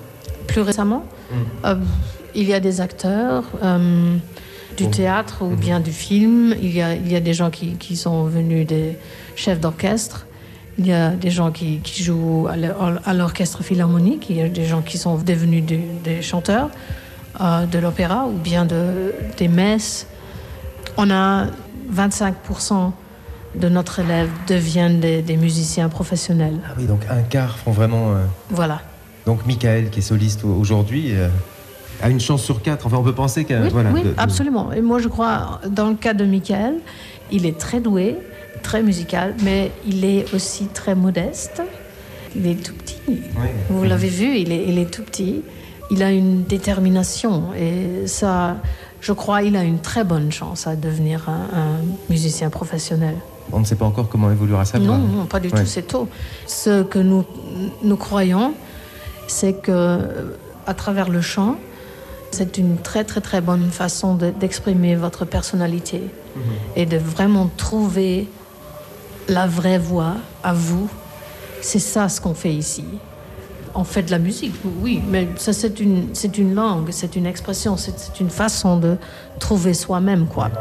[0.47, 1.03] Plus récemment,
[1.65, 1.75] euh,
[2.35, 4.15] il y a des acteurs euh,
[4.77, 6.55] du théâtre ou bien du film.
[6.61, 8.97] Il y a, il y a des gens qui, qui sont venus des
[9.35, 10.25] chefs d'orchestre.
[10.79, 14.27] Il y a des gens qui, qui jouent à l'or- à l'orchestre philharmonique.
[14.29, 16.69] Il y a des gens qui sont devenus des, des chanteurs
[17.41, 20.07] euh, de l'opéra ou bien de, des messes.
[20.97, 21.47] On a
[21.93, 22.91] 25%
[23.55, 26.59] de notre élève deviennent des, des musiciens professionnels.
[26.67, 28.11] Ah oui, donc un quart font vraiment.
[28.13, 28.81] euh, Voilà.
[29.25, 31.29] Donc Michael, qui est soliste au- aujourd'hui, euh,
[32.01, 32.85] a une chance sur quatre.
[32.87, 33.91] Enfin, on peut penser que Oui, voilà.
[33.91, 34.71] oui, de- de- absolument.
[34.73, 36.75] Et moi, je crois, dans le cas de Michael,
[37.31, 38.17] il est très doué,
[38.63, 41.61] très musical, mais il est aussi très modeste.
[42.35, 42.97] il est tout petit.
[43.69, 45.43] Vous l'avez vu, il est, il est tout petit.
[45.91, 48.57] Il a une détermination et ça,
[49.01, 51.75] je crois, il a une très bonne chance à devenir un, un
[52.09, 53.15] musicien professionnel.
[53.51, 54.97] On ne sait pas encore comment évoluera voix.
[54.97, 55.59] Non, non, pas du Ouais.
[55.59, 56.07] tout, c'est tôt.
[56.47, 57.25] Ce que nous,
[57.83, 58.53] nous croyons,
[59.27, 59.99] c'est que
[60.65, 61.55] à travers le chant,
[62.31, 66.01] c'est une très très très bonne façon de- d'exprimer votre personnalité
[66.75, 68.27] et de vraiment trouver
[69.27, 70.89] la vraie voix à vous.
[71.61, 72.85] C'est ça ce qu'on fait ici.
[73.75, 77.25] On fait de la musique, oui, mais ça c'est une, c'est une langue, c'est une
[77.25, 78.97] expression, c'est une façon de
[79.39, 80.51] trouver soi-même, quoi.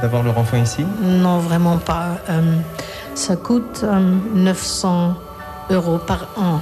[0.00, 2.18] D'avoir leur enfant ici Non, vraiment pas.
[2.28, 2.56] Euh,
[3.14, 5.14] ça coûte euh, 900
[5.70, 6.60] euros par an.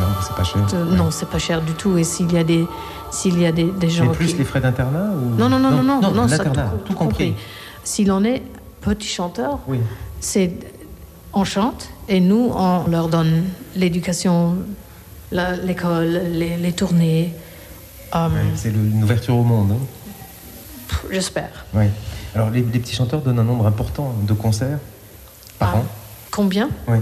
[0.00, 0.62] Non, c'est pas cher.
[0.74, 1.96] Euh, Non, c'est pas cher du tout.
[1.98, 2.66] Et s'il y a des,
[3.10, 4.36] s'il y a des, des gens Mais plus qui...
[4.38, 5.34] les frais d'internat ou...
[5.36, 7.34] Non, non, non, non, non, non, l'internat, tout compris.
[7.84, 8.42] S'il en est
[8.80, 9.80] petit chanteur, Oui.
[10.20, 10.52] c'est
[11.32, 13.44] on chante et nous on leur donne
[13.76, 14.56] l'éducation,
[15.32, 17.34] l'école, les, les tournées.
[18.14, 19.72] Euh, Ouais, c'est une ouverture au monde.
[19.72, 19.84] hein.
[21.10, 21.64] J'espère.
[21.74, 21.84] Oui.
[22.34, 24.78] Alors, les, les petits chanteurs donnent un nombre important de concerts
[25.58, 25.78] par Ah.
[25.78, 25.84] an.
[26.30, 26.98] Combien Oui.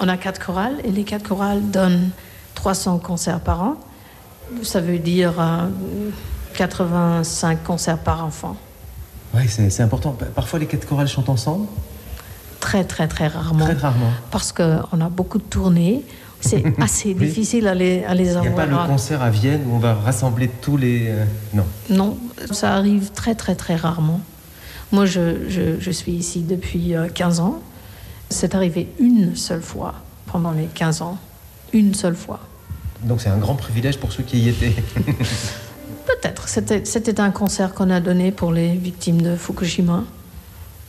[0.00, 2.10] On a quatre chorales et les quatre chorales donnent
[2.54, 3.74] 300 concerts par an.
[4.62, 5.68] Ça veut dire euh,
[6.54, 8.56] 85 concerts par enfant.
[9.34, 10.12] Oui, c'est important.
[10.12, 11.66] Pa- Parfois, les quatre chorales chantent ensemble.
[12.60, 13.64] Très, très, très rarement.
[13.64, 14.10] Très rarement.
[14.30, 16.04] Parce qu'on a beaucoup de tournées.
[16.40, 17.26] C'est assez Oui.
[17.26, 18.86] difficile à les, à les Il n'y a pas avoir.
[18.86, 21.06] le concert à Vienne où on va rassembler tous les...
[21.08, 21.64] euh, Non.
[21.90, 22.18] Non,
[22.52, 24.20] ça arrive très, très, très rarement.
[24.92, 27.60] Moi, je, je- je suis ici depuis euh, 15 ans.
[28.30, 29.94] C'est arrivé une seule fois
[30.30, 31.18] pendant les 15 ans.
[31.72, 32.40] Une seule fois.
[33.02, 34.74] Donc, c'est un grand privilège pour ceux qui y étaient.
[36.06, 36.48] Peut-être.
[36.48, 40.04] C'était, c'était un concert qu'on a donné pour les victimes de Fukushima.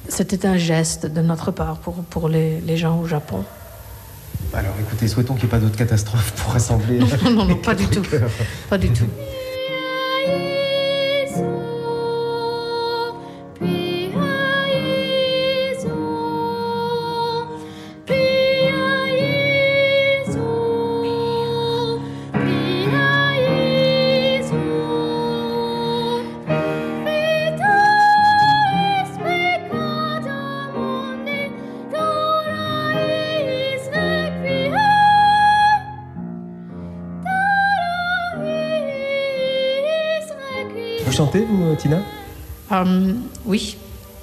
[0.10, 3.44] C'était un geste de notre part pour, pour les, les gens au Japon.
[4.54, 7.00] Alors, écoutez, souhaitons qu'il n'y ait pas d'autres catastrophes pour rassembler...
[7.00, 8.04] Non, non, non, pas du tout.
[8.70, 9.06] Pas du tout.
[41.38, 41.98] Chantez, vous, Tina?
[42.72, 43.14] Euh,
[43.46, 43.78] oui,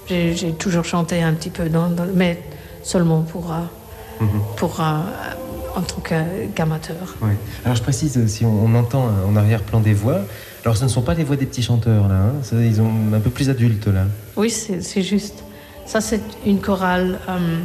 [0.08, 2.42] j'ai, toujours chanté un petit peu, dans, dans- mais
[2.82, 4.24] seulement pour, euh,
[4.56, 5.00] pour euh,
[5.76, 6.00] en tant
[6.54, 7.14] qu'amateur.
[7.22, 7.32] Oui.
[7.64, 10.20] Alors je précise, si on, on entend euh, en arrière-plan des voix,
[10.64, 12.32] alors ce ne sont pas les voix des petits chanteurs là, hein.
[12.52, 14.04] Ils ont un peu plus adultes là.
[14.36, 15.42] Oui, c'est, c'est juste.
[15.86, 17.58] Ça, c'est une chorale euh,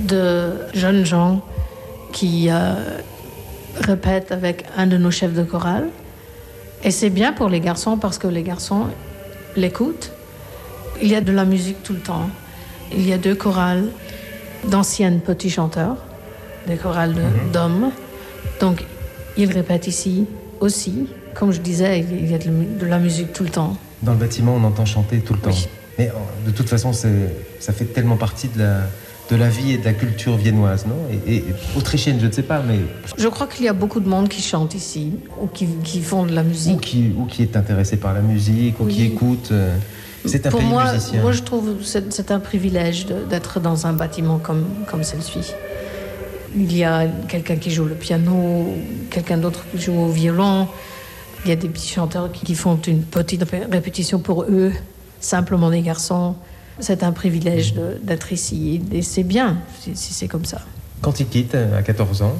[0.00, 1.42] de jeunes gens
[2.12, 2.74] qui euh,
[3.80, 5.88] répètent avec un de nos chefs de chorale.
[6.86, 8.84] Et c'est bien pour les garçons parce que les garçons
[9.56, 10.12] l'écoutent.
[11.02, 12.30] Il y a de la musique tout le temps.
[12.92, 13.88] Il y a deux chorales
[14.68, 15.96] d'anciennes petits chanteurs,
[16.68, 17.90] des chorales de- d'hommes.
[18.60, 18.84] Donc,
[19.36, 20.26] ils répètent ici
[20.60, 21.08] aussi.
[21.34, 23.76] Comme je disais, il y a de la musique tout le temps.
[24.02, 25.50] Dans le bâtiment, on entend chanter tout le temps.
[25.50, 25.68] Oui.
[25.98, 26.12] Mais euh,
[26.46, 28.76] de toute façon, ça fait tellement partie de la,
[29.30, 30.94] de la vie et de la culture viennoise, non
[31.26, 31.44] et, et-
[31.76, 32.78] autrichienne, je ne sais pas, mais
[33.18, 36.26] Je crois qu'il y a beaucoup de monde qui chante ici ou qui, qui font
[36.26, 36.80] de la ou musique.
[36.80, 39.48] qui, ou qui est intéressé par la musique, ou qui écoute.
[39.50, 39.76] euh,
[40.24, 41.22] C'est un Pour pays moi, musicien.
[41.22, 45.52] moi, je trouve que c'est un privilège d'être dans un bâtiment comme, comme celui-ci.
[46.54, 48.72] Il y a quelqu'un qui joue le piano,
[49.10, 50.68] quelqu'un d'autre qui joue au violon.
[51.44, 54.72] Il y a des petits chanteurs qui, font une petite ré- répétition pour eux,
[55.20, 56.34] simplement des garçons.
[56.78, 60.60] C'est un privilège d'être ici et c'est bien si, c'est comme ça.
[61.00, 62.34] Quand ils quittent euh, à 14 ans,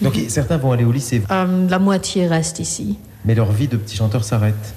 [0.00, 0.28] donc Mhm.
[0.28, 2.98] certains vont aller au lycée, Euh, la moitié reste ici.
[3.24, 4.74] mais leur vie de petit chanteur s'arrête.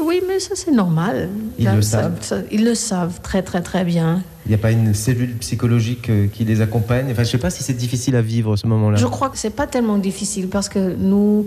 [0.00, 1.28] Oui, mais ça c'est normal.
[1.58, 4.22] Ils Là, le ça- savent ça- Ils le savent très très très bien.
[4.44, 7.06] Il n'y a pas une cellule psychologique euh, qui les accompagne.
[7.06, 8.96] Enfin, je ne sais pas si c'est difficile à vivre ce moment-là.
[8.96, 11.46] Je crois que c'est pas tellement difficile parce que nous,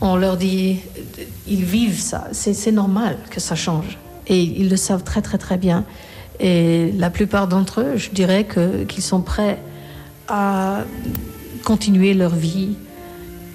[0.00, 0.80] on leur dit,
[1.46, 2.28] ils vivent ça.
[2.32, 3.98] C'est normal que ça change.
[4.26, 5.84] Et ils le savent très très très bien.
[6.40, 8.46] Et la plupart d'entre eux, je dirais
[8.88, 9.58] qu'ils sont prêts
[10.28, 10.80] à
[11.64, 12.76] continuer leur vie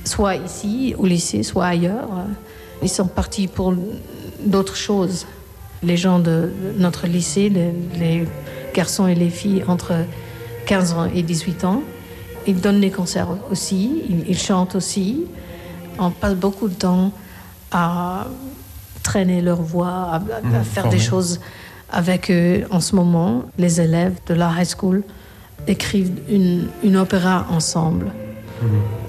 [0.03, 2.09] soit ici au lycée, soit ailleurs.
[2.81, 3.73] Ils sont partis pour
[4.43, 5.27] d'autres choses.
[5.83, 8.27] Les gens de notre lycée, les, les
[8.73, 9.93] garçons et les filles entre
[10.65, 11.83] 15 ans et 18 ans,
[12.47, 15.25] ils donnent des concerts aussi, ils, ils chantent aussi.
[15.99, 17.11] On passe beaucoup de temps
[17.71, 18.25] à
[19.03, 21.39] traîner leur voix, à, Mhm, faire des choses
[21.91, 22.63] avec eux.
[22.71, 25.03] En ce moment, les élèves de la high school
[25.67, 28.07] écrivent une, une opéra ensemble.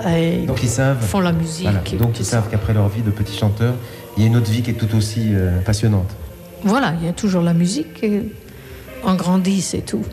[0.07, 0.47] Et Mhm.
[0.47, 1.01] Donc ils savent.
[1.05, 1.69] font la musique.
[1.69, 3.75] Voilà, donc ils savent qu'après leur vie de petits chanteurs,
[4.17, 6.11] il y a une autre vie qui est tout aussi euh, passionnante.
[6.65, 8.03] Voilà, il y a toujours la musique.
[8.03, 8.23] et
[9.05, 10.05] On grandit, c'est tout.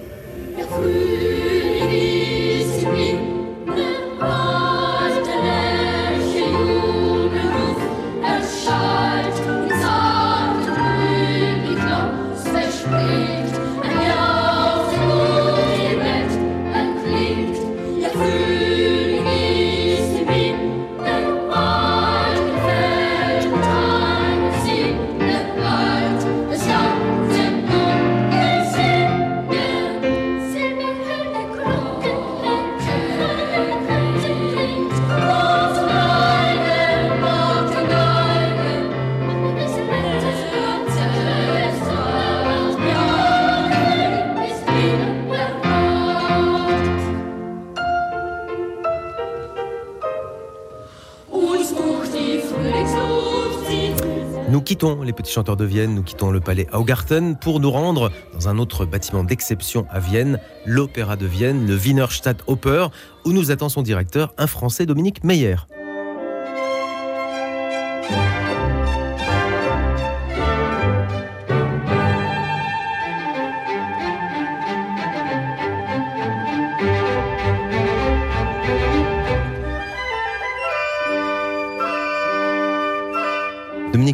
[54.49, 58.11] Nous quittons les petits chanteurs de Vienne, nous quittons le palais Augarten pour nous rendre
[58.33, 62.87] dans un autre bâtiment d'exception à Vienne, l'Opéra de Vienne, le Wiener Stadtoper,
[63.25, 65.55] où nous attend son directeur, un Français, Dominique Meyer.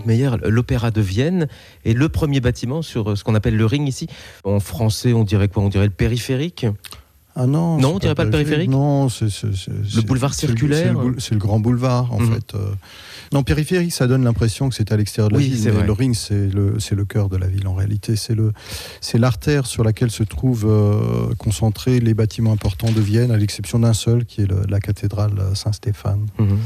[0.06, 1.48] Meyer, l'Opéra de Vienne
[1.86, 4.08] est le premier bâtiment sur ce qu'on appelle le ring ici.
[4.44, 5.64] En français, on dirait quoi?
[5.64, 6.66] On dirait le périphérique?
[7.38, 8.70] Ah non, Non, on dirait pas le périphérique?
[8.70, 12.34] Non, c'est c'est- boulevard circulaire C'est le, le grand boulevard, en Mhm.
[12.34, 12.56] fait.
[12.56, 12.70] euh.
[13.34, 15.62] Non, périphérique, ça donne l'impression que c'est à l'extérieur de la Oui, ville.
[15.66, 15.86] mais vrai.
[15.86, 18.16] le ring, c'est le, c'est le cœur de la ville, en réalité.
[18.16, 18.54] C'est le,
[19.02, 23.80] c'est l'artère sur laquelle se trouvent euh, concentrés les bâtiments importants de Vienne, à l'exception
[23.80, 26.28] d'un seul, qui est le- la cathédrale Saint-Stéphane.
[26.40, 26.58] Mhm.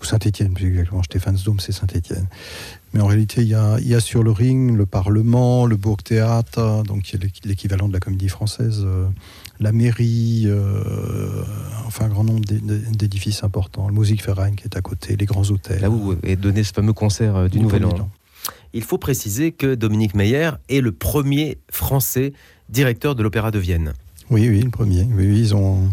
[0.00, 1.02] Ou Saint-Étienne, plus exactement.
[1.02, 2.26] Stéphansdom, c'est Saint-Étienne.
[2.94, 5.76] Mais en réalité, il y, a, il y a sur le ring le Parlement, le
[5.76, 9.06] Burgtheater, donc qui est l'équ- l'équivalent de la Comédie Française, euh,
[9.60, 11.42] la mairie, euh,
[11.86, 12.60] enfin un grand nombre d'é-
[12.92, 13.88] d'édifices importants.
[13.88, 15.80] Le Musikverein qui est à côté, les grands hôtels.
[15.80, 18.08] Là où est donné ce fameux concert euh, du Nouvel An.
[18.72, 22.32] Il faut préciser que Dominique Meyer est le premier Français
[22.68, 23.94] directeur de l'Opéra de Vienne.
[24.30, 25.02] Oui, oui, le premier.
[25.04, 25.88] Oui, oui, ils ont.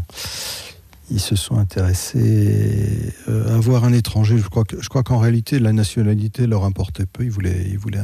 [1.12, 4.38] Ils se sont intéressés euh, à avoir un étranger.
[4.38, 7.24] Je crois qu'en réalité la nationalité leur importait peu.
[7.24, 8.00] Ils voulaient,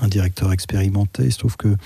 [0.00, 1.24] un, directeur expérimenté.
[1.24, 1.76] Il se trouve que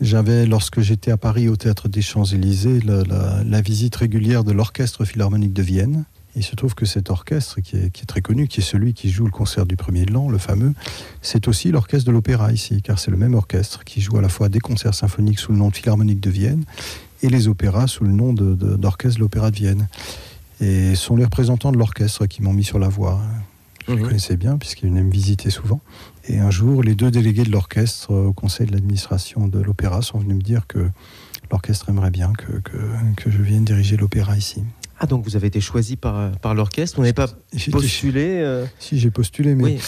[0.00, 5.52] j'avais, lorsque j'étais à Paris au théâtre des Champs-Élysées, la, visite régulière de l'orchestre philharmonique
[5.52, 6.04] de Vienne.
[6.34, 8.94] Il se trouve que cet orchestre, qui est, qui est très connu, qui est celui
[8.94, 10.72] qui joue le concert du premier de l'an, le fameux,
[11.20, 14.30] c'est aussi l'orchestre de l'opéra ici, car c'est le même orchestre qui joue à la
[14.30, 16.64] fois des concerts symphoniques sous le nom de Philharmonique de Vienne
[17.22, 19.88] et les opéras sous le nom de- d'orchestre de, l'Opéra de Vienne.
[20.60, 23.20] Et ce sont les représentants de l'orchestre qui m'ont mis sur la voie.
[23.88, 24.06] Je les Mhm.
[24.08, 25.80] connaissais bien, puisqu'ils venaient me visiter souvent.
[26.28, 30.02] Et un jour, les deux délégués de l'orchestre euh, au conseil de l'administration de l'opéra
[30.02, 30.88] sont venus me dire que
[31.50, 32.76] l'orchestre aimerait bien que, que,
[33.16, 34.62] que je vienne diriger l'opéra ici.
[35.00, 37.26] Ah, donc vous avez été choisi par, par l'orchestre Vous n'avez pas
[37.72, 39.80] postulé euh, Si j'ai postulé, mais Oui.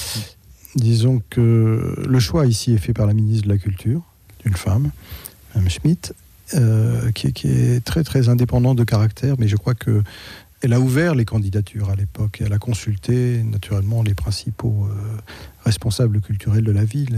[0.75, 4.03] disons que le choix ici est fait par la ministre de la Culture,
[4.45, 4.91] une femme,
[5.55, 6.15] Mme Schmitt,
[6.55, 10.03] euh, qui, est- qui est très très indépendante de caractère, mais je crois que
[10.63, 14.95] elle a ouvert les candidatures à l'époque et elle a consulté naturellement les principaux euh,
[15.65, 17.15] responsables culturels de la ville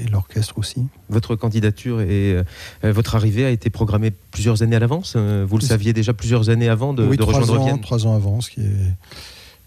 [0.00, 0.86] et, et l'orchestre aussi.
[1.08, 2.34] Votre candidature et
[2.82, 6.14] euh, votre arrivée a été programmée plusieurs années à l'avance Euh, Vous le saviez déjà
[6.14, 7.80] plusieurs années avant de, oui, de trois rejoindre ans, Vienne?
[7.80, 8.94] trois ans avant, ce qui est,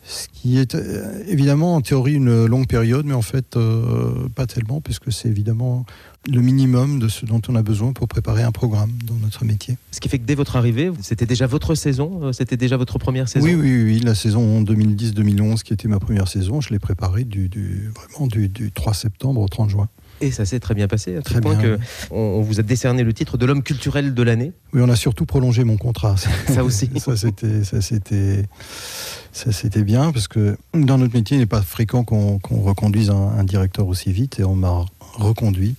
[0.05, 4.45] ce qui est euh, évidemment en théorie une longue période, mais en fait euh, pas
[4.45, 5.85] tellement, puisque c'est évidemment
[6.29, 9.77] le minimum de ce dont on a besoin pour préparer un programme dans notre métier.
[9.91, 12.97] Ce qui fait que dès votre arrivée, c'était déjà votre saison euh, C'était déjà votre
[12.97, 13.45] première saison?
[13.45, 17.49] Oui, oui, oui, la saison 2010-2011, qui était ma première saison, je l'ai préparée du,
[17.49, 19.89] du- vraiment du, du 3 septembre au 30 juin.
[20.23, 21.79] Et ça s'est très bien passé, à tel Très point bien, que
[22.11, 24.53] on, vous a décerné le titre de l'homme culturel de l'année.
[24.73, 26.15] Oui, on a surtout prolongé mon contrat.
[26.47, 26.89] Ça aussi.
[26.99, 28.45] ça c'était, ça c'était,
[29.33, 33.15] ça c'était bien parce que dans notre métier, il n'est pas fréquent qu'on reconduise un,
[33.37, 35.75] un directeur aussi vite et on m'a reconduit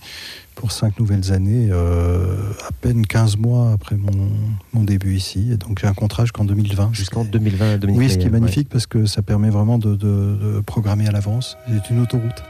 [0.53, 4.29] pour cinq nouvelles années, euh, à peine 15 mois après mon,
[4.73, 5.49] mon début ici.
[5.51, 6.91] Et donc j'ai un contrat jusqu'en 2020.
[6.93, 10.37] Jusqu'en 2020, Dominique Oui, ce qui est magnifique parce que ça permet vraiment de, de-
[10.55, 11.57] de programmer à l'avance.
[11.67, 12.43] C'est une autoroute.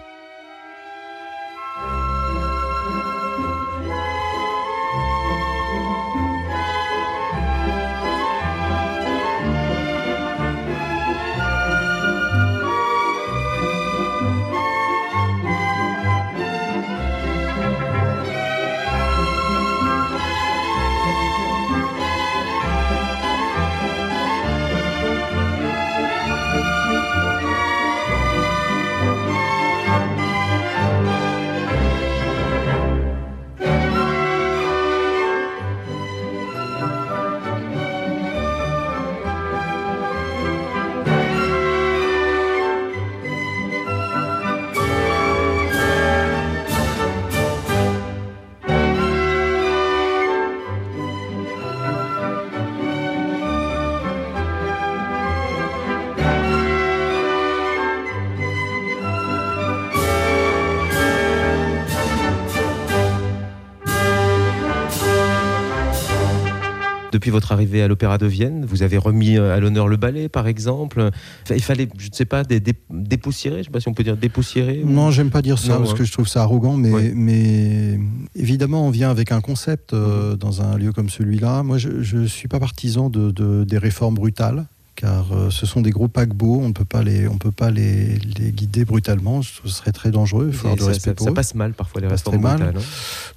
[67.25, 70.29] Depuis votre arrivée à l'Opéra de Vienne, vous avez remis euh, à l'honneur le ballet,
[70.29, 71.09] par exemple.
[71.49, 73.95] Il fallait, je ne sais pas, dé- dé- dépoussiérer, je ne sais pas si on
[73.95, 74.83] peut dire dépoussiérer.
[74.83, 75.97] ou- Non, j'aime pas dire ça Non, parce ouais.
[75.97, 77.13] que je trouve ça arrogant, mais, Ouais.
[77.15, 77.99] mais
[78.35, 80.37] évidemment, on vient avec un concept euh, Mhm.
[80.37, 81.63] dans un lieu comme celui-là.
[81.63, 84.67] Moi, je ne suis pas partisan de, de- des réformes brutales.
[84.95, 87.69] Car euh, ce sont des gros paquebots, on ne peut pas les, on peut pas
[87.69, 91.25] les, les guider brutalement, ce serait très dangereux, il faut avoir de respect ça- pour
[91.25, 91.33] ça eux.
[91.33, 92.81] passe mal parfois les réformes brutales, hein.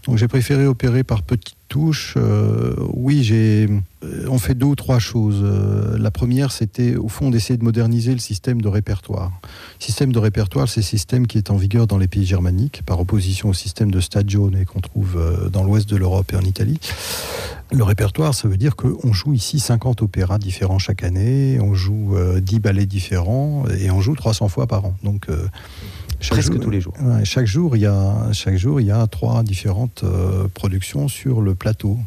[0.07, 2.15] Donc j'ai préféré opérer par petites touches.
[2.17, 3.69] Euh, oui, j'ai,
[4.05, 5.41] euh, on fait deux ou trois choses.
[5.43, 9.31] Euh, la première, c'était au fond d'essayer de moderniser le système de répertoire.
[9.81, 12.83] Le système de répertoire, c'est le système qui est en vigueur dans les pays germaniques,
[12.85, 15.19] par opposition au système de stagione qu'on trouve
[15.53, 16.81] dans l'ouest de l'Europe et en Italie.
[17.71, 22.17] Le répertoire, ça veut dire qu'on joue ici 50 opéras différents chaque année, on joue
[22.17, 24.95] euh, 10 ballets différents et on joue 300 fois par an.
[25.03, 25.27] Donc
[26.21, 26.95] Presque jour- tous les jours.
[27.01, 31.09] Ouais, chaque jour, il y a chaque jour il y a trois différentes euh, productions
[31.09, 31.99] sur le plateau.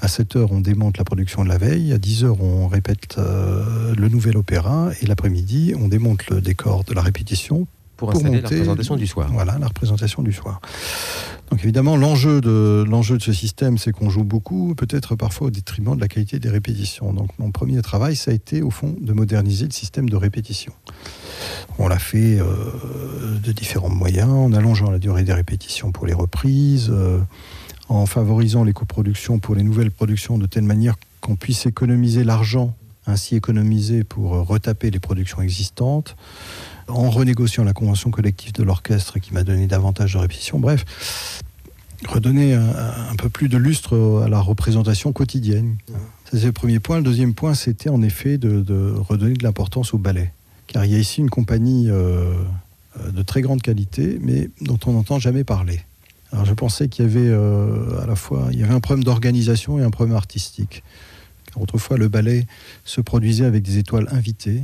[0.00, 1.92] À 7 heures, on démonte la production de la veille.
[1.92, 4.90] À 10 heures, on répète euh, le nouvel opéra.
[5.00, 7.68] Et l'après-midi, on démonte le décor de la répétition
[8.02, 9.30] Pour pour installer la représentation du soir.
[9.32, 10.60] voilà, la représentation du soir.
[11.52, 15.50] Donc évidemment, l'enjeu de, l'enjeu de ce système, c'est qu'on joue beaucoup, peut-être parfois au
[15.50, 17.12] détriment de la qualité des répétitions.
[17.12, 20.72] Donc mon premier travail, ça a été au fond de moderniser le système de répétition.
[21.78, 22.46] On l'a fait euh,
[23.40, 27.20] de différents moyens, en allongeant la durée des répétitions pour les reprises, euh,
[27.88, 32.74] en favorisant les coproductions pour les nouvelles productions de telle manière qu'on puisse économiser l'argent
[33.06, 36.16] ainsi économisé pour euh, retaper les productions existantes,
[36.88, 40.58] en renégociant la convention collective de l'orchestre qui m'a donné davantage de répétitions.
[40.58, 40.84] Bref,
[42.08, 45.76] redonner un, peu plus de lustre à la représentation quotidienne.
[46.30, 46.98] Ça, c'est le premier point.
[46.98, 50.32] Le deuxième point, c'était en effet de, redonner de l'importance au ballet.
[50.66, 52.32] Car il y a ici une compagnie euh,
[53.00, 55.80] euh, de très grande qualité, mais dont on n'entend jamais parler.
[56.32, 59.90] Alors je pensais qu'il y avait euh, à la fois un problème d'organisation et un
[59.90, 60.82] problème artistique.
[61.56, 62.46] Autrefois, le ballet
[62.84, 64.62] se produisait avec des étoiles invitées.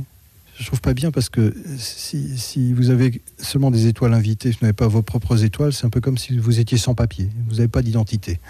[0.59, 4.57] Je trouve pas bien parce que si, si vous avez seulement des étoiles invitées, vous
[4.61, 7.55] n'avez pas vos propres étoiles, c'est un peu comme si vous étiez sans papier, vous
[7.55, 8.41] n'avez pas d'identité.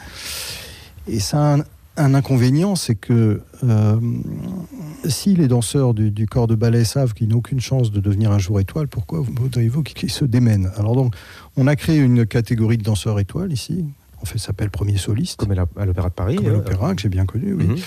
[1.07, 1.63] Et ça a un,
[1.97, 3.99] un inconvénient, c'est que euh,
[5.07, 8.31] si les danseurs du, du corps de ballet savent qu'ils n'ont aucune chance de devenir
[8.31, 10.71] un jour étoile, pourquoi voudriez-vous qu'ils se démènent?
[10.77, 11.13] Alors donc,
[11.57, 13.85] on a créé une catégorie de danseurs étoiles ici.
[14.21, 15.37] En fait, s'appelle premier soliste.
[15.37, 16.35] Comme à l'Opéra de Paris.
[16.35, 16.53] Comme à hein.
[16.53, 17.65] l'opéra, que j'ai bien connu, oui.
[17.65, 17.77] Mhm.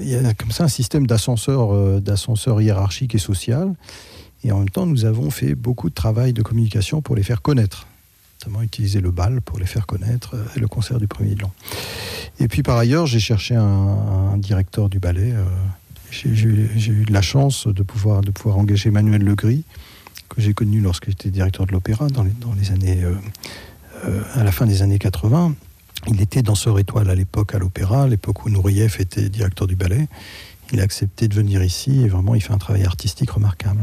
[0.00, 3.74] Il y a comme ça un système d'ascenseur, euh, d'ascenseur hiérarchique et social.
[4.44, 7.42] Et en même temps, nous avons fait beaucoup de travail de communication pour les faire
[7.42, 7.86] connaître.
[8.40, 11.42] Notamment utiliser le bal pour les faire connaître euh, et le concert du premier de
[11.42, 11.52] l'an.
[12.38, 15.32] Et puis par ailleurs, j'ai cherché un, un directeur du ballet.
[15.32, 15.44] euh,
[16.10, 19.64] j'ai eu de la chance de pouvoir, de pouvoir engager Manuel Legris,
[20.28, 24.44] que j'ai connu lorsque j'étais directeur de l'opéra dans les, dans les années, euh, à
[24.44, 25.54] la fin des années 80.
[26.06, 30.08] Il était danseur étoile à l'époque à l'opéra, l'époque où Nourieff était directeur du ballet.
[30.72, 33.80] Il a accepté de venir ici et vraiment il fait un travail artistique remarquable.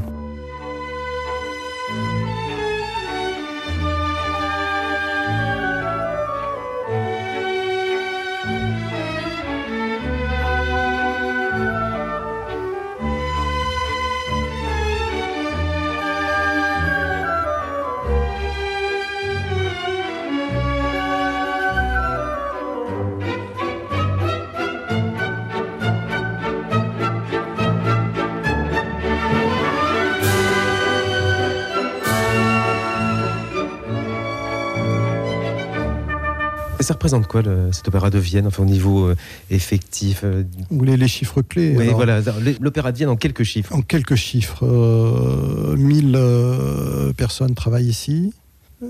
[36.80, 39.16] Et ça représente quoi le- cet opéra de Vienne, enfin au niveau euh,
[39.50, 42.22] effectif euh, voulez les chiffres clés Oui, alors voilà,
[42.62, 43.74] l'opéra de Vienne en quelques chiffres.
[43.74, 48.34] En quelques chiffres, euh, 1000 euh, personnes travaillent ici,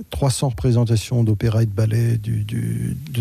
[0.10, 2.44] 300 représentations d'opéra et de ballet du,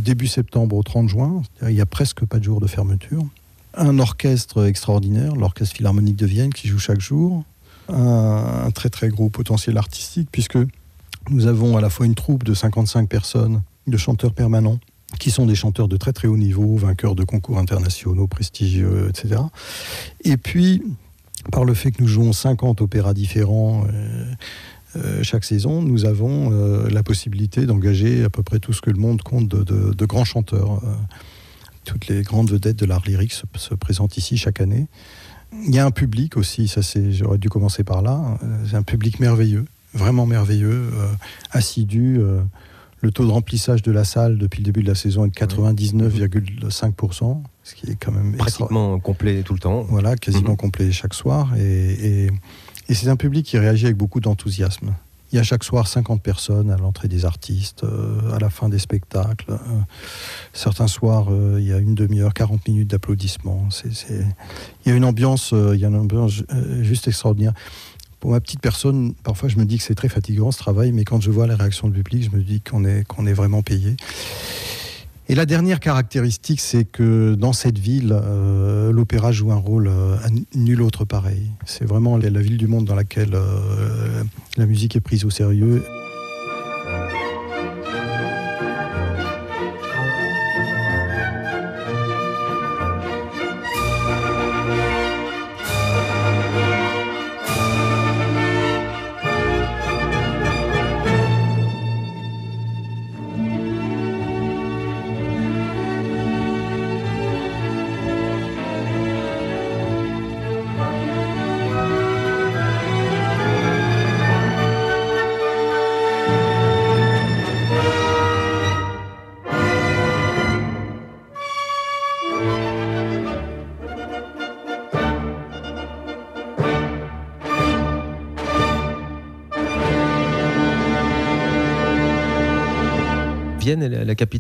[0.03, 3.25] début septembre au 30 juin, il n'y a presque pas de jour de fermeture.
[3.75, 7.45] Un orchestre extraordinaire, l'Orchestre Philharmonique de Vienne, qui joue chaque jour.
[7.89, 10.59] Un, un très très gros potentiel artistique, puisque
[11.31, 14.79] nous avons à la fois une troupe de 55 personnes, de chanteurs permanents,
[15.19, 19.41] qui sont des chanteurs de très très haut niveau, vainqueurs de concours internationaux prestigieux, etc.
[20.25, 20.83] Et puis,
[21.51, 24.25] par le fait que nous jouons 50 opéras différents euh,
[24.97, 28.91] euh, chaque saison, nous avons euh, la possibilité d'engager à peu près tout ce que
[28.91, 30.81] le monde compte de, grands chanteurs.
[31.85, 34.89] Toutes les grandes vedettes de l'art lyrique se, se présentent ici chaque année.
[35.67, 38.39] Il y a un public aussi, ça c'est, j'aurais dû commencer par là.
[38.69, 39.65] C'est un public merveilleux,
[39.95, 40.91] vraiment merveilleux,
[41.53, 42.21] assidu.
[43.03, 45.35] Le taux de remplissage de la salle depuis le début de la saison est de
[45.35, 49.83] 99,5%, ce qui est quand même extra- Pratiquement complet tout le temps.
[49.89, 50.57] voilà, quasiment Mhm.
[50.57, 51.55] complet chaque soir.
[51.57, 52.31] Et, et-
[52.89, 54.95] et c'est un public qui réagit avec beaucoup d'enthousiasme.
[55.33, 58.69] Il y a chaque soir 50 personnes à l'entrée des artistes, euh, à la fin
[58.69, 59.51] des spectacles.
[59.51, 59.57] Euh,
[60.53, 63.69] certains soirs, euh, il y a une demi-heure, 40 minutes d'applaudissements.
[63.71, 63.89] C'est-
[64.85, 66.45] Il y a une ambiance, il y a une ambiance
[66.83, 67.55] juste extraordinaire.
[68.27, 71.05] Pour ma petite personne, parfois je me dis que c'est très fatigant ce travail, mais
[71.05, 73.95] quand je vois la réaction du public, je me dis qu'on est, est vraiment payé.
[75.29, 80.17] Et la dernière caractéristique, c'est que dans cette ville, euh, l'opéra joue un rôle euh,
[80.57, 81.53] nul autre pareil.
[81.67, 84.25] C'est vraiment la la ville du monde dans laquelle euh,
[84.57, 85.85] la musique est prise au sérieux.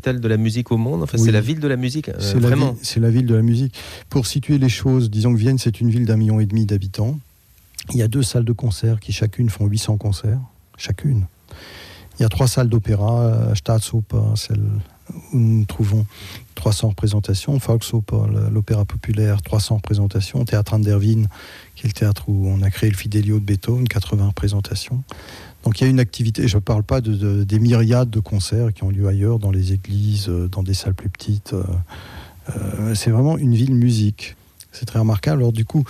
[0.06, 1.02] Capitale de la musique au monde.
[1.02, 1.24] Enfin, Oui.
[1.24, 2.08] c'est la ville de la musique.
[2.08, 2.76] euh, vraiment.
[2.82, 3.74] c'est la ville de la musique.
[4.08, 7.18] Pour situer les choses, disons que Vienne, c'est une ville d'un million et demi d'habitants.
[7.92, 10.38] Il y a deux salles de concert qui chacune font 800 concerts.
[10.76, 11.26] Chacune.
[12.18, 14.62] Il y a trois salles d'opéra, euh, Staatsoper, celle
[15.32, 16.04] où nous trouvons
[16.56, 21.24] 300 représentations, Volksoper, l'opéra populaire, 300 représentations, Théâtre an der Wien,
[21.76, 25.02] qui est le théâtre où on a créé le Fidelio de Beethoven, 80 représentations.
[25.66, 28.20] Donc il y a une activité, je ne parle pas de, de- des myriades de
[28.20, 31.54] concerts qui ont lieu ailleurs, dans les églises, euh, dans des salles plus petites.
[31.54, 31.64] euh,
[32.56, 34.36] euh, c'est vraiment une ville musique.
[34.70, 35.40] C'est très remarquable.
[35.40, 35.82] Alors du coup,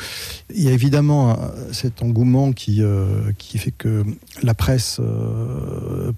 [0.55, 1.37] il y a évidemment
[1.73, 2.81] cet engouement qui,
[3.59, 4.05] fait que
[4.43, 5.01] la presse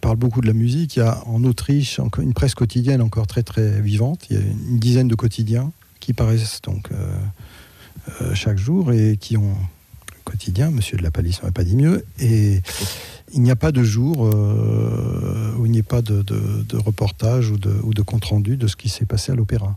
[0.02, 0.94] parle beaucoup de la musique.
[0.94, 4.26] Il y a en Autriche une presse quotidienne encore très très vivante.
[4.30, 6.90] Il y a une dizaine de quotidiens qui paraissent donc
[8.34, 9.56] chaque jour et qui ont
[10.28, 10.70] quotidien.
[10.70, 12.04] Monsieur de la Palisse n'aurait pas dit mieux.
[12.20, 12.60] Et
[13.34, 17.50] il n'y a pas de jour euh, où il n'y ait pas de, de- reportage
[17.50, 19.76] ou de, ou de compte rendu de ce qui s'est passé à l'opéra.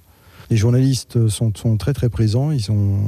[0.49, 2.51] Les journalistes sont, très très présents.
[2.51, 2.99] Ils ont,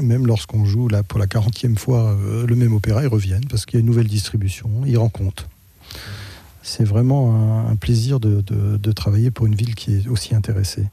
[0.00, 3.78] même lorsqu'on joue pour la 40e fois euh, le même opéra, ils reviennent parce qu'il
[3.78, 4.68] y a une nouvelle distribution.
[4.86, 5.46] Ils compte.
[6.62, 10.34] C'est vraiment un, un plaisir de, de- de travailler pour une ville qui est aussi
[10.34, 10.84] intéressée.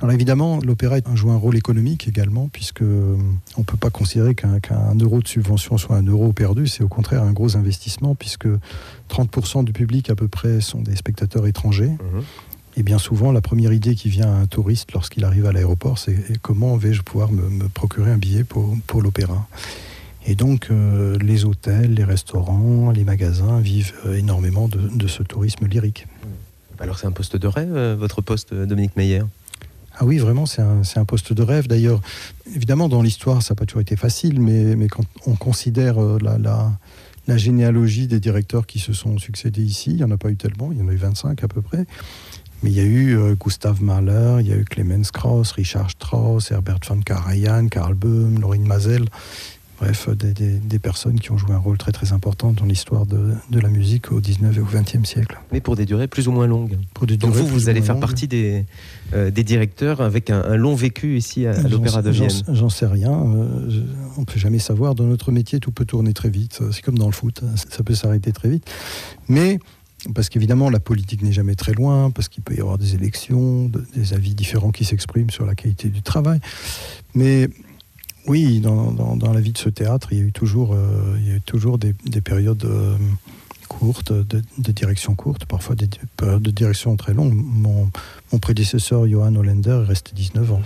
[0.00, 3.16] Alors évidemment, l'opéra joue un rôle économique également, puisque euh,
[3.56, 4.60] on ne peut pas considérer qu'un
[5.00, 6.66] euro de subvention soit un euro perdu.
[6.66, 8.46] C'est au contraire un gros investissement, puisque
[9.10, 11.88] 30% du public à peu près sont des spectateurs étrangers.
[11.90, 12.22] Mhm.
[12.76, 15.96] Et bien souvent, la première idée qui vient à un touriste lorsqu'il arrive à l'aéroport,
[15.98, 19.46] c'est comment vais-je pouvoir me, me procurer un billet pour, pour l'opéra?
[20.26, 25.22] Et donc, euh, les hôtels, les restaurants, les magasins vivent euh, énormément de, de ce
[25.22, 26.06] tourisme lyrique.
[26.80, 29.22] Alors c'est un poste de rêve, euh, votre poste, Dominique Meyer?
[29.96, 31.68] Ah oui, vraiment, c'est un, poste de rêve.
[31.68, 32.00] D'ailleurs,
[32.52, 36.36] évidemment, dans l'histoire, ça n'a pas toujours été facile, mais, mais quand on considère la,
[36.36, 36.72] la,
[37.28, 40.36] la généalogie des directeurs qui se sont succédés ici, il n'y en a pas eu
[40.36, 41.86] tellement, il y en a eu 25 à peu près.
[42.62, 45.90] Mais il y a eu euh, Gustav Mahler, il y a eu Clemens Krauss, Richard
[45.90, 49.04] Strauss, Herbert von Karajan, Karl Böhm, Laurine Mazel.
[49.80, 53.06] Bref, des, des- des personnes qui ont joué un rôle très très important dans l'histoire
[53.06, 55.38] de, de la musique au 19 et au 20e siècle.
[55.52, 56.78] Mais pour des durées plus ou moins longues.
[56.94, 58.00] Pour des Donc vous, vous ou allez faire longues.
[58.02, 58.66] partie des,
[59.14, 62.30] euh, des directeurs avec un, un long vécu ici à, l'Opéra de Vienne.
[62.52, 63.12] J'en sais rien.
[63.12, 63.80] euh, je-
[64.16, 64.94] on ne peut jamais savoir.
[64.94, 66.60] Dans notre métier, tout peut tourner très vite.
[66.70, 67.42] C'est comme dans le foot.
[67.44, 68.64] hein, Ça peut s'arrêter très vite.
[69.28, 69.58] Mais
[70.14, 73.68] parce qu'évidemment, la politique n'est jamais très loin, parce qu'il peut y avoir des élections,
[73.68, 76.38] de- des avis différents qui s'expriment sur la qualité du travail.
[77.14, 77.48] Mais
[78.26, 81.36] oui, dans, la vie de ce théâtre, il y a eu toujours, euh, il y
[81.36, 82.96] a toujours des, des périodes euh,
[83.68, 87.34] courtes, de, de direction courte, parfois des périodes de direction très longues.
[87.34, 87.90] Mon,
[88.32, 90.62] mon prédécesseur, Johan Hollander, est resté 19 ans.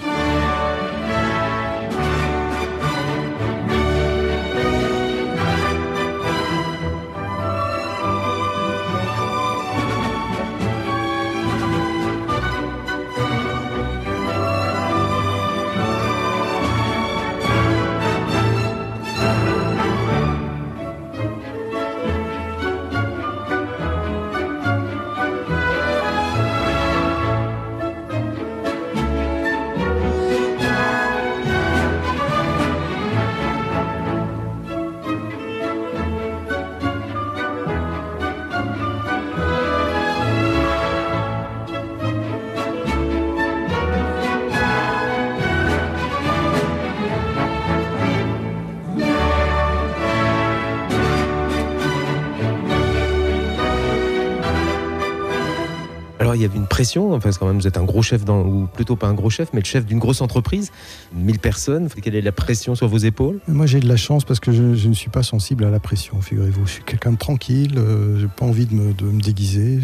[56.78, 59.48] Pression, enfin, quand même vous êtes un gros chef, ou plutôt pas un gros chef,
[59.52, 60.70] mais le chef d'une grosse entreprise,
[61.12, 63.40] 1000 personnes, quelle est la pression sur vos épaules?
[63.48, 66.20] Moi, j'ai de la chance parce que je, ne suis pas sensible à la pression,
[66.20, 66.66] figurez-vous.
[66.66, 69.80] Je suis quelqu'un de tranquille, euh, j'ai pas envie de me, déguiser.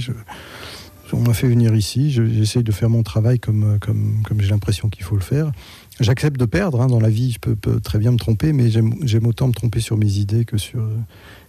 [1.12, 4.50] on m'a fait venir ici, je- j'essaye de faire mon travail comme, comme, comme j'ai
[4.50, 5.50] l'impression qu'il faut le faire.
[5.98, 8.94] J'accepte de perdre hein, dans la vie, je peux, très bien me tromper, mais j'aime
[9.02, 10.80] j'aime autant me tromper sur mes idées que sur,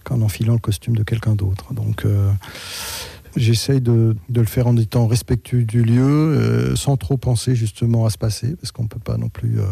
[0.03, 1.73] qu'en enfilant le costume de quelqu'un d'autre.
[1.73, 2.31] Donc, euh,
[3.35, 8.05] j'essaye de, de le faire en étant respectueux du lieu, euh, sans trop penser justement
[8.05, 9.65] à se passer, parce qu'on ne peut pas non plus euh,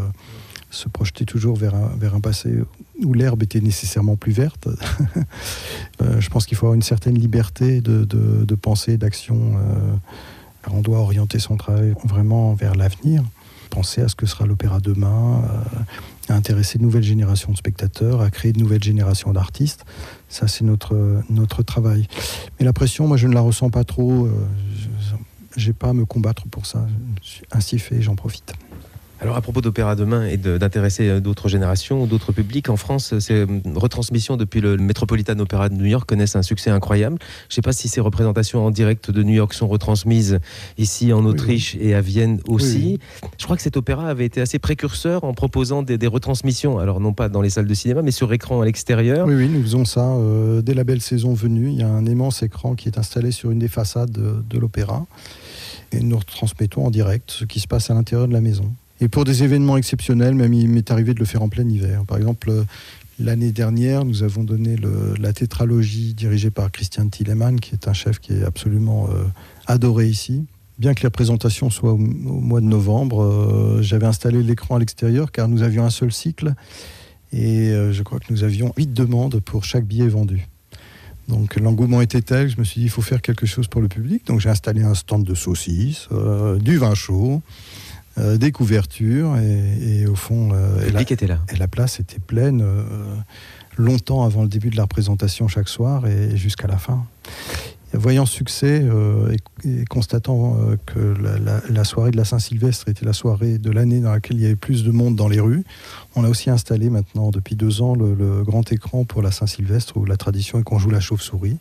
[0.69, 2.49] se projeter toujours vers un, vers un passé
[3.03, 4.67] où l'herbe était nécessairement plus verte.
[6.01, 9.53] Euh, je pense qu'il faut avoir une certaine liberté de, de, de pensée, d'action.
[9.55, 9.95] euh,
[10.71, 13.23] on doit orienter son travail vraiment vers l'avenir,
[13.69, 15.79] penser à ce que sera l'opéra demain, euh,
[16.29, 19.85] à intéresser de nouvelles générations de spectateurs, à créer de nouvelles générations d'artistes.
[20.29, 22.07] Ça, c'est notre, travail.
[22.59, 24.25] Mais la pression, moi, je ne la ressens pas trop.
[24.25, 24.29] euh,
[25.55, 26.85] je n'ai pas à me combattre pour ça.
[27.51, 28.53] Ainsi fait, j'en profite.
[29.23, 33.35] Alors à propos d'Opéra demain et d'intéresser euh, d'autres générations, d'autres publics, en France, ces
[33.35, 37.17] euh, retransmissions depuis le Metropolitan Opera de New York connaissent un succès incroyable.
[37.47, 40.39] Je ne sais pas si ces représentations en direct de New York sont retransmises
[40.77, 42.99] ici en Autriche et à Vienne aussi.
[43.37, 46.99] Je crois que cet opéra avait été assez précurseur en proposant des, des retransmissions, alors
[46.99, 49.25] non pas dans les salles de cinéma, mais sur écran à l'extérieur.
[49.25, 51.69] Oui, oui, nous faisons ça euh, dès la belle saison venue.
[51.69, 54.59] Il y a un immense écran qui est installé sur une des façades de, de
[54.59, 55.05] l'opéra.
[55.93, 58.73] Et nous retransmettons en direct ce qui se passe à l'intérieur de la maison.
[59.01, 62.03] Et pour des événements exceptionnels, même il m'est arrivé de le faire en plein hiver.
[62.05, 62.63] Par exemple, euh,
[63.19, 64.75] l'année dernière, nous avons donné
[65.19, 69.25] la tétralogie dirigée par Christian Tillemann, qui est un chef qui est absolument euh,
[69.67, 70.45] adoré ici.
[70.79, 75.31] Bien que la présentation soit au, mois de novembre, euh, j'avais installé l'écran à l'extérieur
[75.31, 76.53] car nous avions un seul cycle
[77.31, 80.47] et je crois que nous avions huit demandes pour chaque billet vendu.
[81.27, 83.87] Donc l'engouement était tel, je me suis dit il faut faire quelque chose pour le
[83.87, 84.27] public.
[84.27, 86.09] Donc j'ai installé un stand de saucisses,
[86.59, 87.41] du vin chaud,
[88.17, 91.39] euh, des couvertures et, et au fond euh, et la, public était là.
[91.51, 92.83] et la place était pleine euh,
[93.77, 97.05] longtemps avant le début de la représentation chaque soir et jusqu'à la fin.
[97.95, 100.57] Voyant succès euh, et, et constatant
[100.87, 104.37] que la, la- la soirée de la Saint-Sylvestre était la soirée de l'année dans laquelle
[104.37, 105.63] il y avait plus de monde dans les rues,
[106.15, 109.97] on a aussi installé maintenant depuis deux ans le, le grand écran pour la Saint-Sylvestre
[109.97, 111.57] où la tradition est qu'on joue la chauve-souris.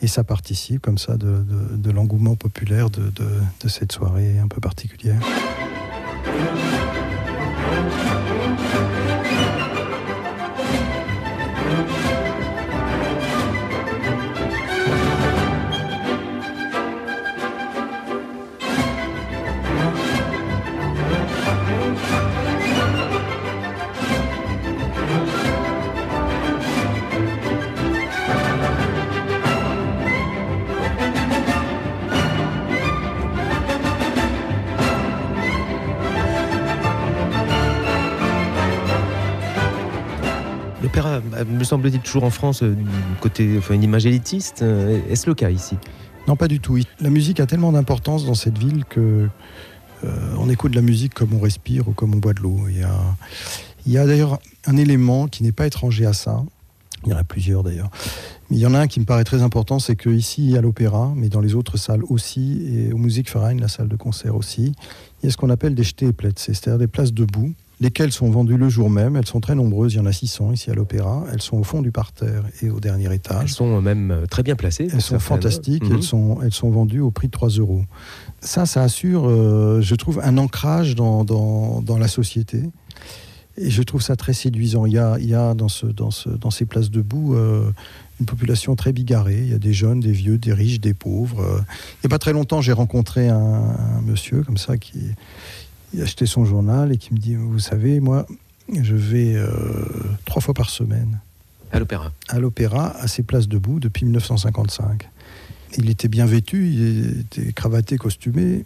[0.00, 4.60] Et ça participe comme ça de, de- de l'engouement populaire de cette soirée un peu
[4.62, 5.20] particulière.
[6.38, 8.17] Thank you.
[41.68, 42.74] Semble-t-il, toujours en France, euh,
[43.20, 44.62] côté, enfin, une image élitiste.
[44.62, 45.76] Euh, Est-ce le cas ici?
[46.26, 46.78] Non, pas du tout.
[47.00, 49.28] La musique a tellement d'importance dans cette ville que
[50.04, 52.60] euh, on écoute de la musique comme on respire ou comme on boit de l'eau.
[52.68, 52.98] Il y a,
[53.86, 56.42] il y a d'ailleurs un élément qui n'est pas étranger à ça.
[57.04, 57.90] Il y en a plusieurs d'ailleurs.
[58.50, 61.12] Mais il y en a un qui me paraît très important, c'est qu'ici à l'opéra,
[61.14, 64.72] mais dans les autres salles aussi, et au Musikverein, la salle de concert aussi,
[65.22, 68.56] il y a ce qu'on appelle des Stehplätze, c'est-à-dire des places debout lesquelles sont vendues
[68.56, 69.16] le jour même.
[69.16, 71.24] Elles sont très nombreuses, il y en a 600 ici à l'Opéra.
[71.32, 73.52] Elles sont au fond du parterre et au dernier Elles étage.
[73.54, 74.88] sont même euh, très bien placées.
[74.92, 75.96] Elles sont fantastiques, Mhm.
[75.96, 77.82] elles, sont, elles sont vendues au prix de 3 euros.
[78.40, 82.62] Ça, ça assure, euh, je trouve, un ancrage dans, dans, dans la société.
[83.60, 84.86] Et je trouve ça très séduisant.
[84.86, 87.72] Il y a, il y a dans, ce, dans, ce, dans ces places debout euh,
[88.20, 89.38] une population très bigarrée.
[89.40, 91.40] Il y a des jeunes, des vieux, des riches, des pauvres.
[91.42, 95.00] Euh, Il n'y a pas très longtemps, j'ai rencontré un, un monsieur comme ça qui
[95.94, 98.26] il achetait son journal et qui me dit, vous savez, moi,
[98.82, 99.48] je vais euh,
[100.26, 101.20] trois fois par semaine
[101.72, 102.12] À l'opéra.
[102.28, 105.08] à l'opéra à ses places debout depuis 1955.
[105.78, 108.64] Il était bien vêtu, il était cravaté, costumé,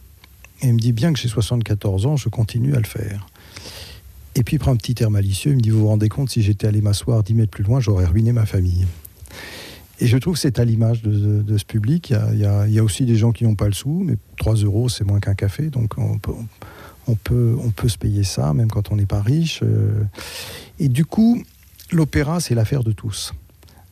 [0.63, 3.27] et il me dit bien que j'ai 74 ans, je continue à le faire.
[4.35, 6.31] Et puis il prend un petit air malicieux, il me dit, vous vous rendez compte,
[6.31, 8.87] si j'étais allé m'asseoir 10 mètres plus loin, j'aurais ruiné ma famille.
[10.01, 12.11] Et je trouve que c'est à l'image de, de- de ce public.
[12.11, 13.67] Il y, a, il y a- il y a aussi des gens qui n'ont pas
[13.67, 16.47] le sou, mais 3 euros, c'est moins qu'un café, donc on peut, on,
[17.15, 19.61] peut, on peut se payer ça, même quand on n'est pas riche.
[19.63, 20.05] euh.
[20.79, 21.43] Et du coup,
[21.91, 23.35] l'opéra, c'est l'affaire de tous.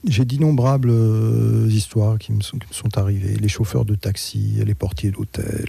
[0.07, 2.59] J'ai d'innombrables euh, histoires qui me, sont,
[2.97, 3.37] arrivées.
[3.37, 5.67] Les chauffeurs de taxi, les portiers d'hôtel,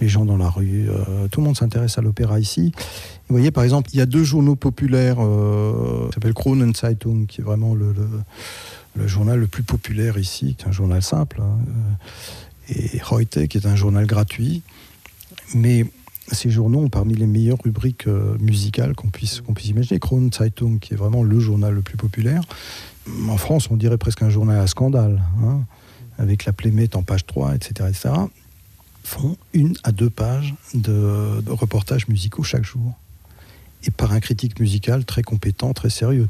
[0.00, 0.88] les, gens dans la rue.
[0.88, 2.72] euh, tout le monde s'intéresse à l'opéra ici.
[3.28, 7.42] Vous voyez, par exemple, il y a deux journaux populaires euh, qui s'appellent Kronenzeitung, qui
[7.42, 7.94] est vraiment le,
[9.06, 11.58] journal le plus populaire ici, qui est un journal simple, hein,
[12.70, 14.62] et Heute, qui est un journal gratuit.
[15.54, 15.84] Mais
[16.32, 19.98] ces journaux ont parmi les meilleures rubriques euh, musicales qu'on puisse, qu'on puisse imaginer.
[19.98, 22.42] Kronenzeitung, qui est vraiment le journal le plus populaire.
[23.28, 25.60] En France, on dirait presque un journal à scandale, hein,
[26.18, 28.14] avec la plémette en page 3, etc., etc.,
[29.04, 32.92] font une à deux pages de, reportages musicaux chaque jour.
[33.84, 36.26] Et par un critique musical très compétent, très sérieux.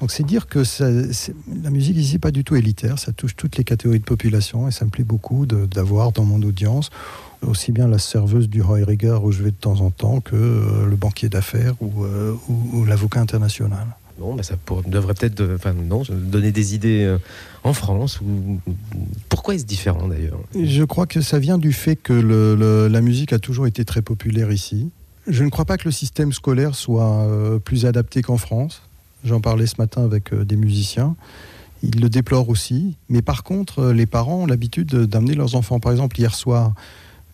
[0.00, 0.62] Donc c'est dire que
[1.62, 4.68] la musique ici n'est pas du tout élitaire, ça touche toutes les catégories de population
[4.68, 6.90] et ça me plaît beaucoup d'avoir dans mon audience
[7.46, 10.86] aussi bien la serveuse du Heuriger où je vais de temps en temps que euh,
[10.86, 13.86] le banquier d'affaires ou, euh, ou- ou l'avocat international.
[14.18, 17.16] Bon, bah, ça pour- devrait peut-être, enfin non, donner des idées euh,
[17.64, 18.20] en France.
[18.20, 18.60] Ou...
[19.30, 20.38] Pourquoi est-ce différent d'ailleurs?
[20.54, 23.84] Je crois que ça vient du fait que le- le- la musique a toujours été
[23.86, 24.90] très populaire ici.
[25.26, 27.26] Je ne crois pas que le système scolaire soit
[27.64, 28.82] plus adapté qu'en France.
[29.24, 31.14] J'en parlais ce matin avec des musiciens.
[31.82, 32.96] Ils le déplorent aussi.
[33.08, 35.78] Mais par contre, les parents ont l'habitude de- d'amener leurs enfants.
[35.80, 36.72] Par exemple, hier soir,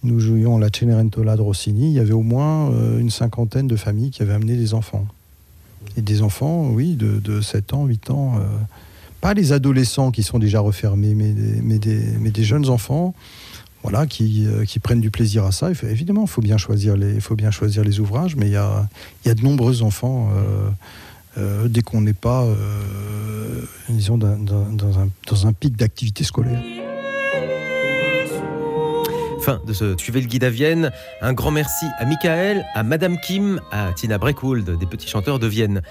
[0.06, 1.88] nous jouions la Cenerentola de Rossini.
[1.88, 5.06] Il y avait au moins euh, une cinquantaine de familles qui avaient amené des enfants.
[5.96, 8.34] Et des enfants, oui, de, de 7 ans, 8 ans.
[8.38, 8.44] euh,
[9.20, 13.14] pas les adolescents qui sont déjà refermés, mais des, jeunes enfants
[13.82, 15.70] voilà, qui, euh, qui prennent du plaisir à ça.
[15.82, 20.30] Évidemment, il faut bien choisir les, ouvrages, mais il y a, de nombreux enfants,
[21.66, 22.46] dès qu'on n'est pas,
[23.88, 26.62] disons, dans un pic d'activité scolaire.
[29.46, 30.90] Fin de ce Suivez le guide à Vienne.
[31.22, 35.46] Un grand merci à Michael, à Madame Kim, à Tina Breckwold, des petits chanteurs de
[35.46, 35.82] Vienne.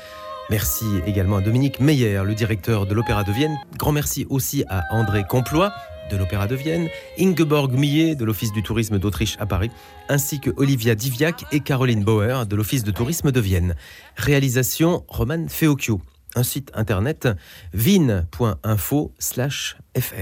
[0.50, 3.58] Merci également à Dominique Meyer, le directeur de l'Opéra de Vienne.
[3.78, 5.72] Grand merci aussi à André Complois
[6.12, 9.72] de l'Opéra de Vienne, Ingeborg Millet de l'Office du tourisme d'Autriche à Paris,
[10.10, 13.76] ainsi que Olivia Diviac et Caroline Bauer de l'Office de tourisme de Vienne.
[14.18, 16.02] Réalisation Roman Feocchio.
[16.36, 17.30] Un site internet
[17.74, 20.16] vin.info/fr.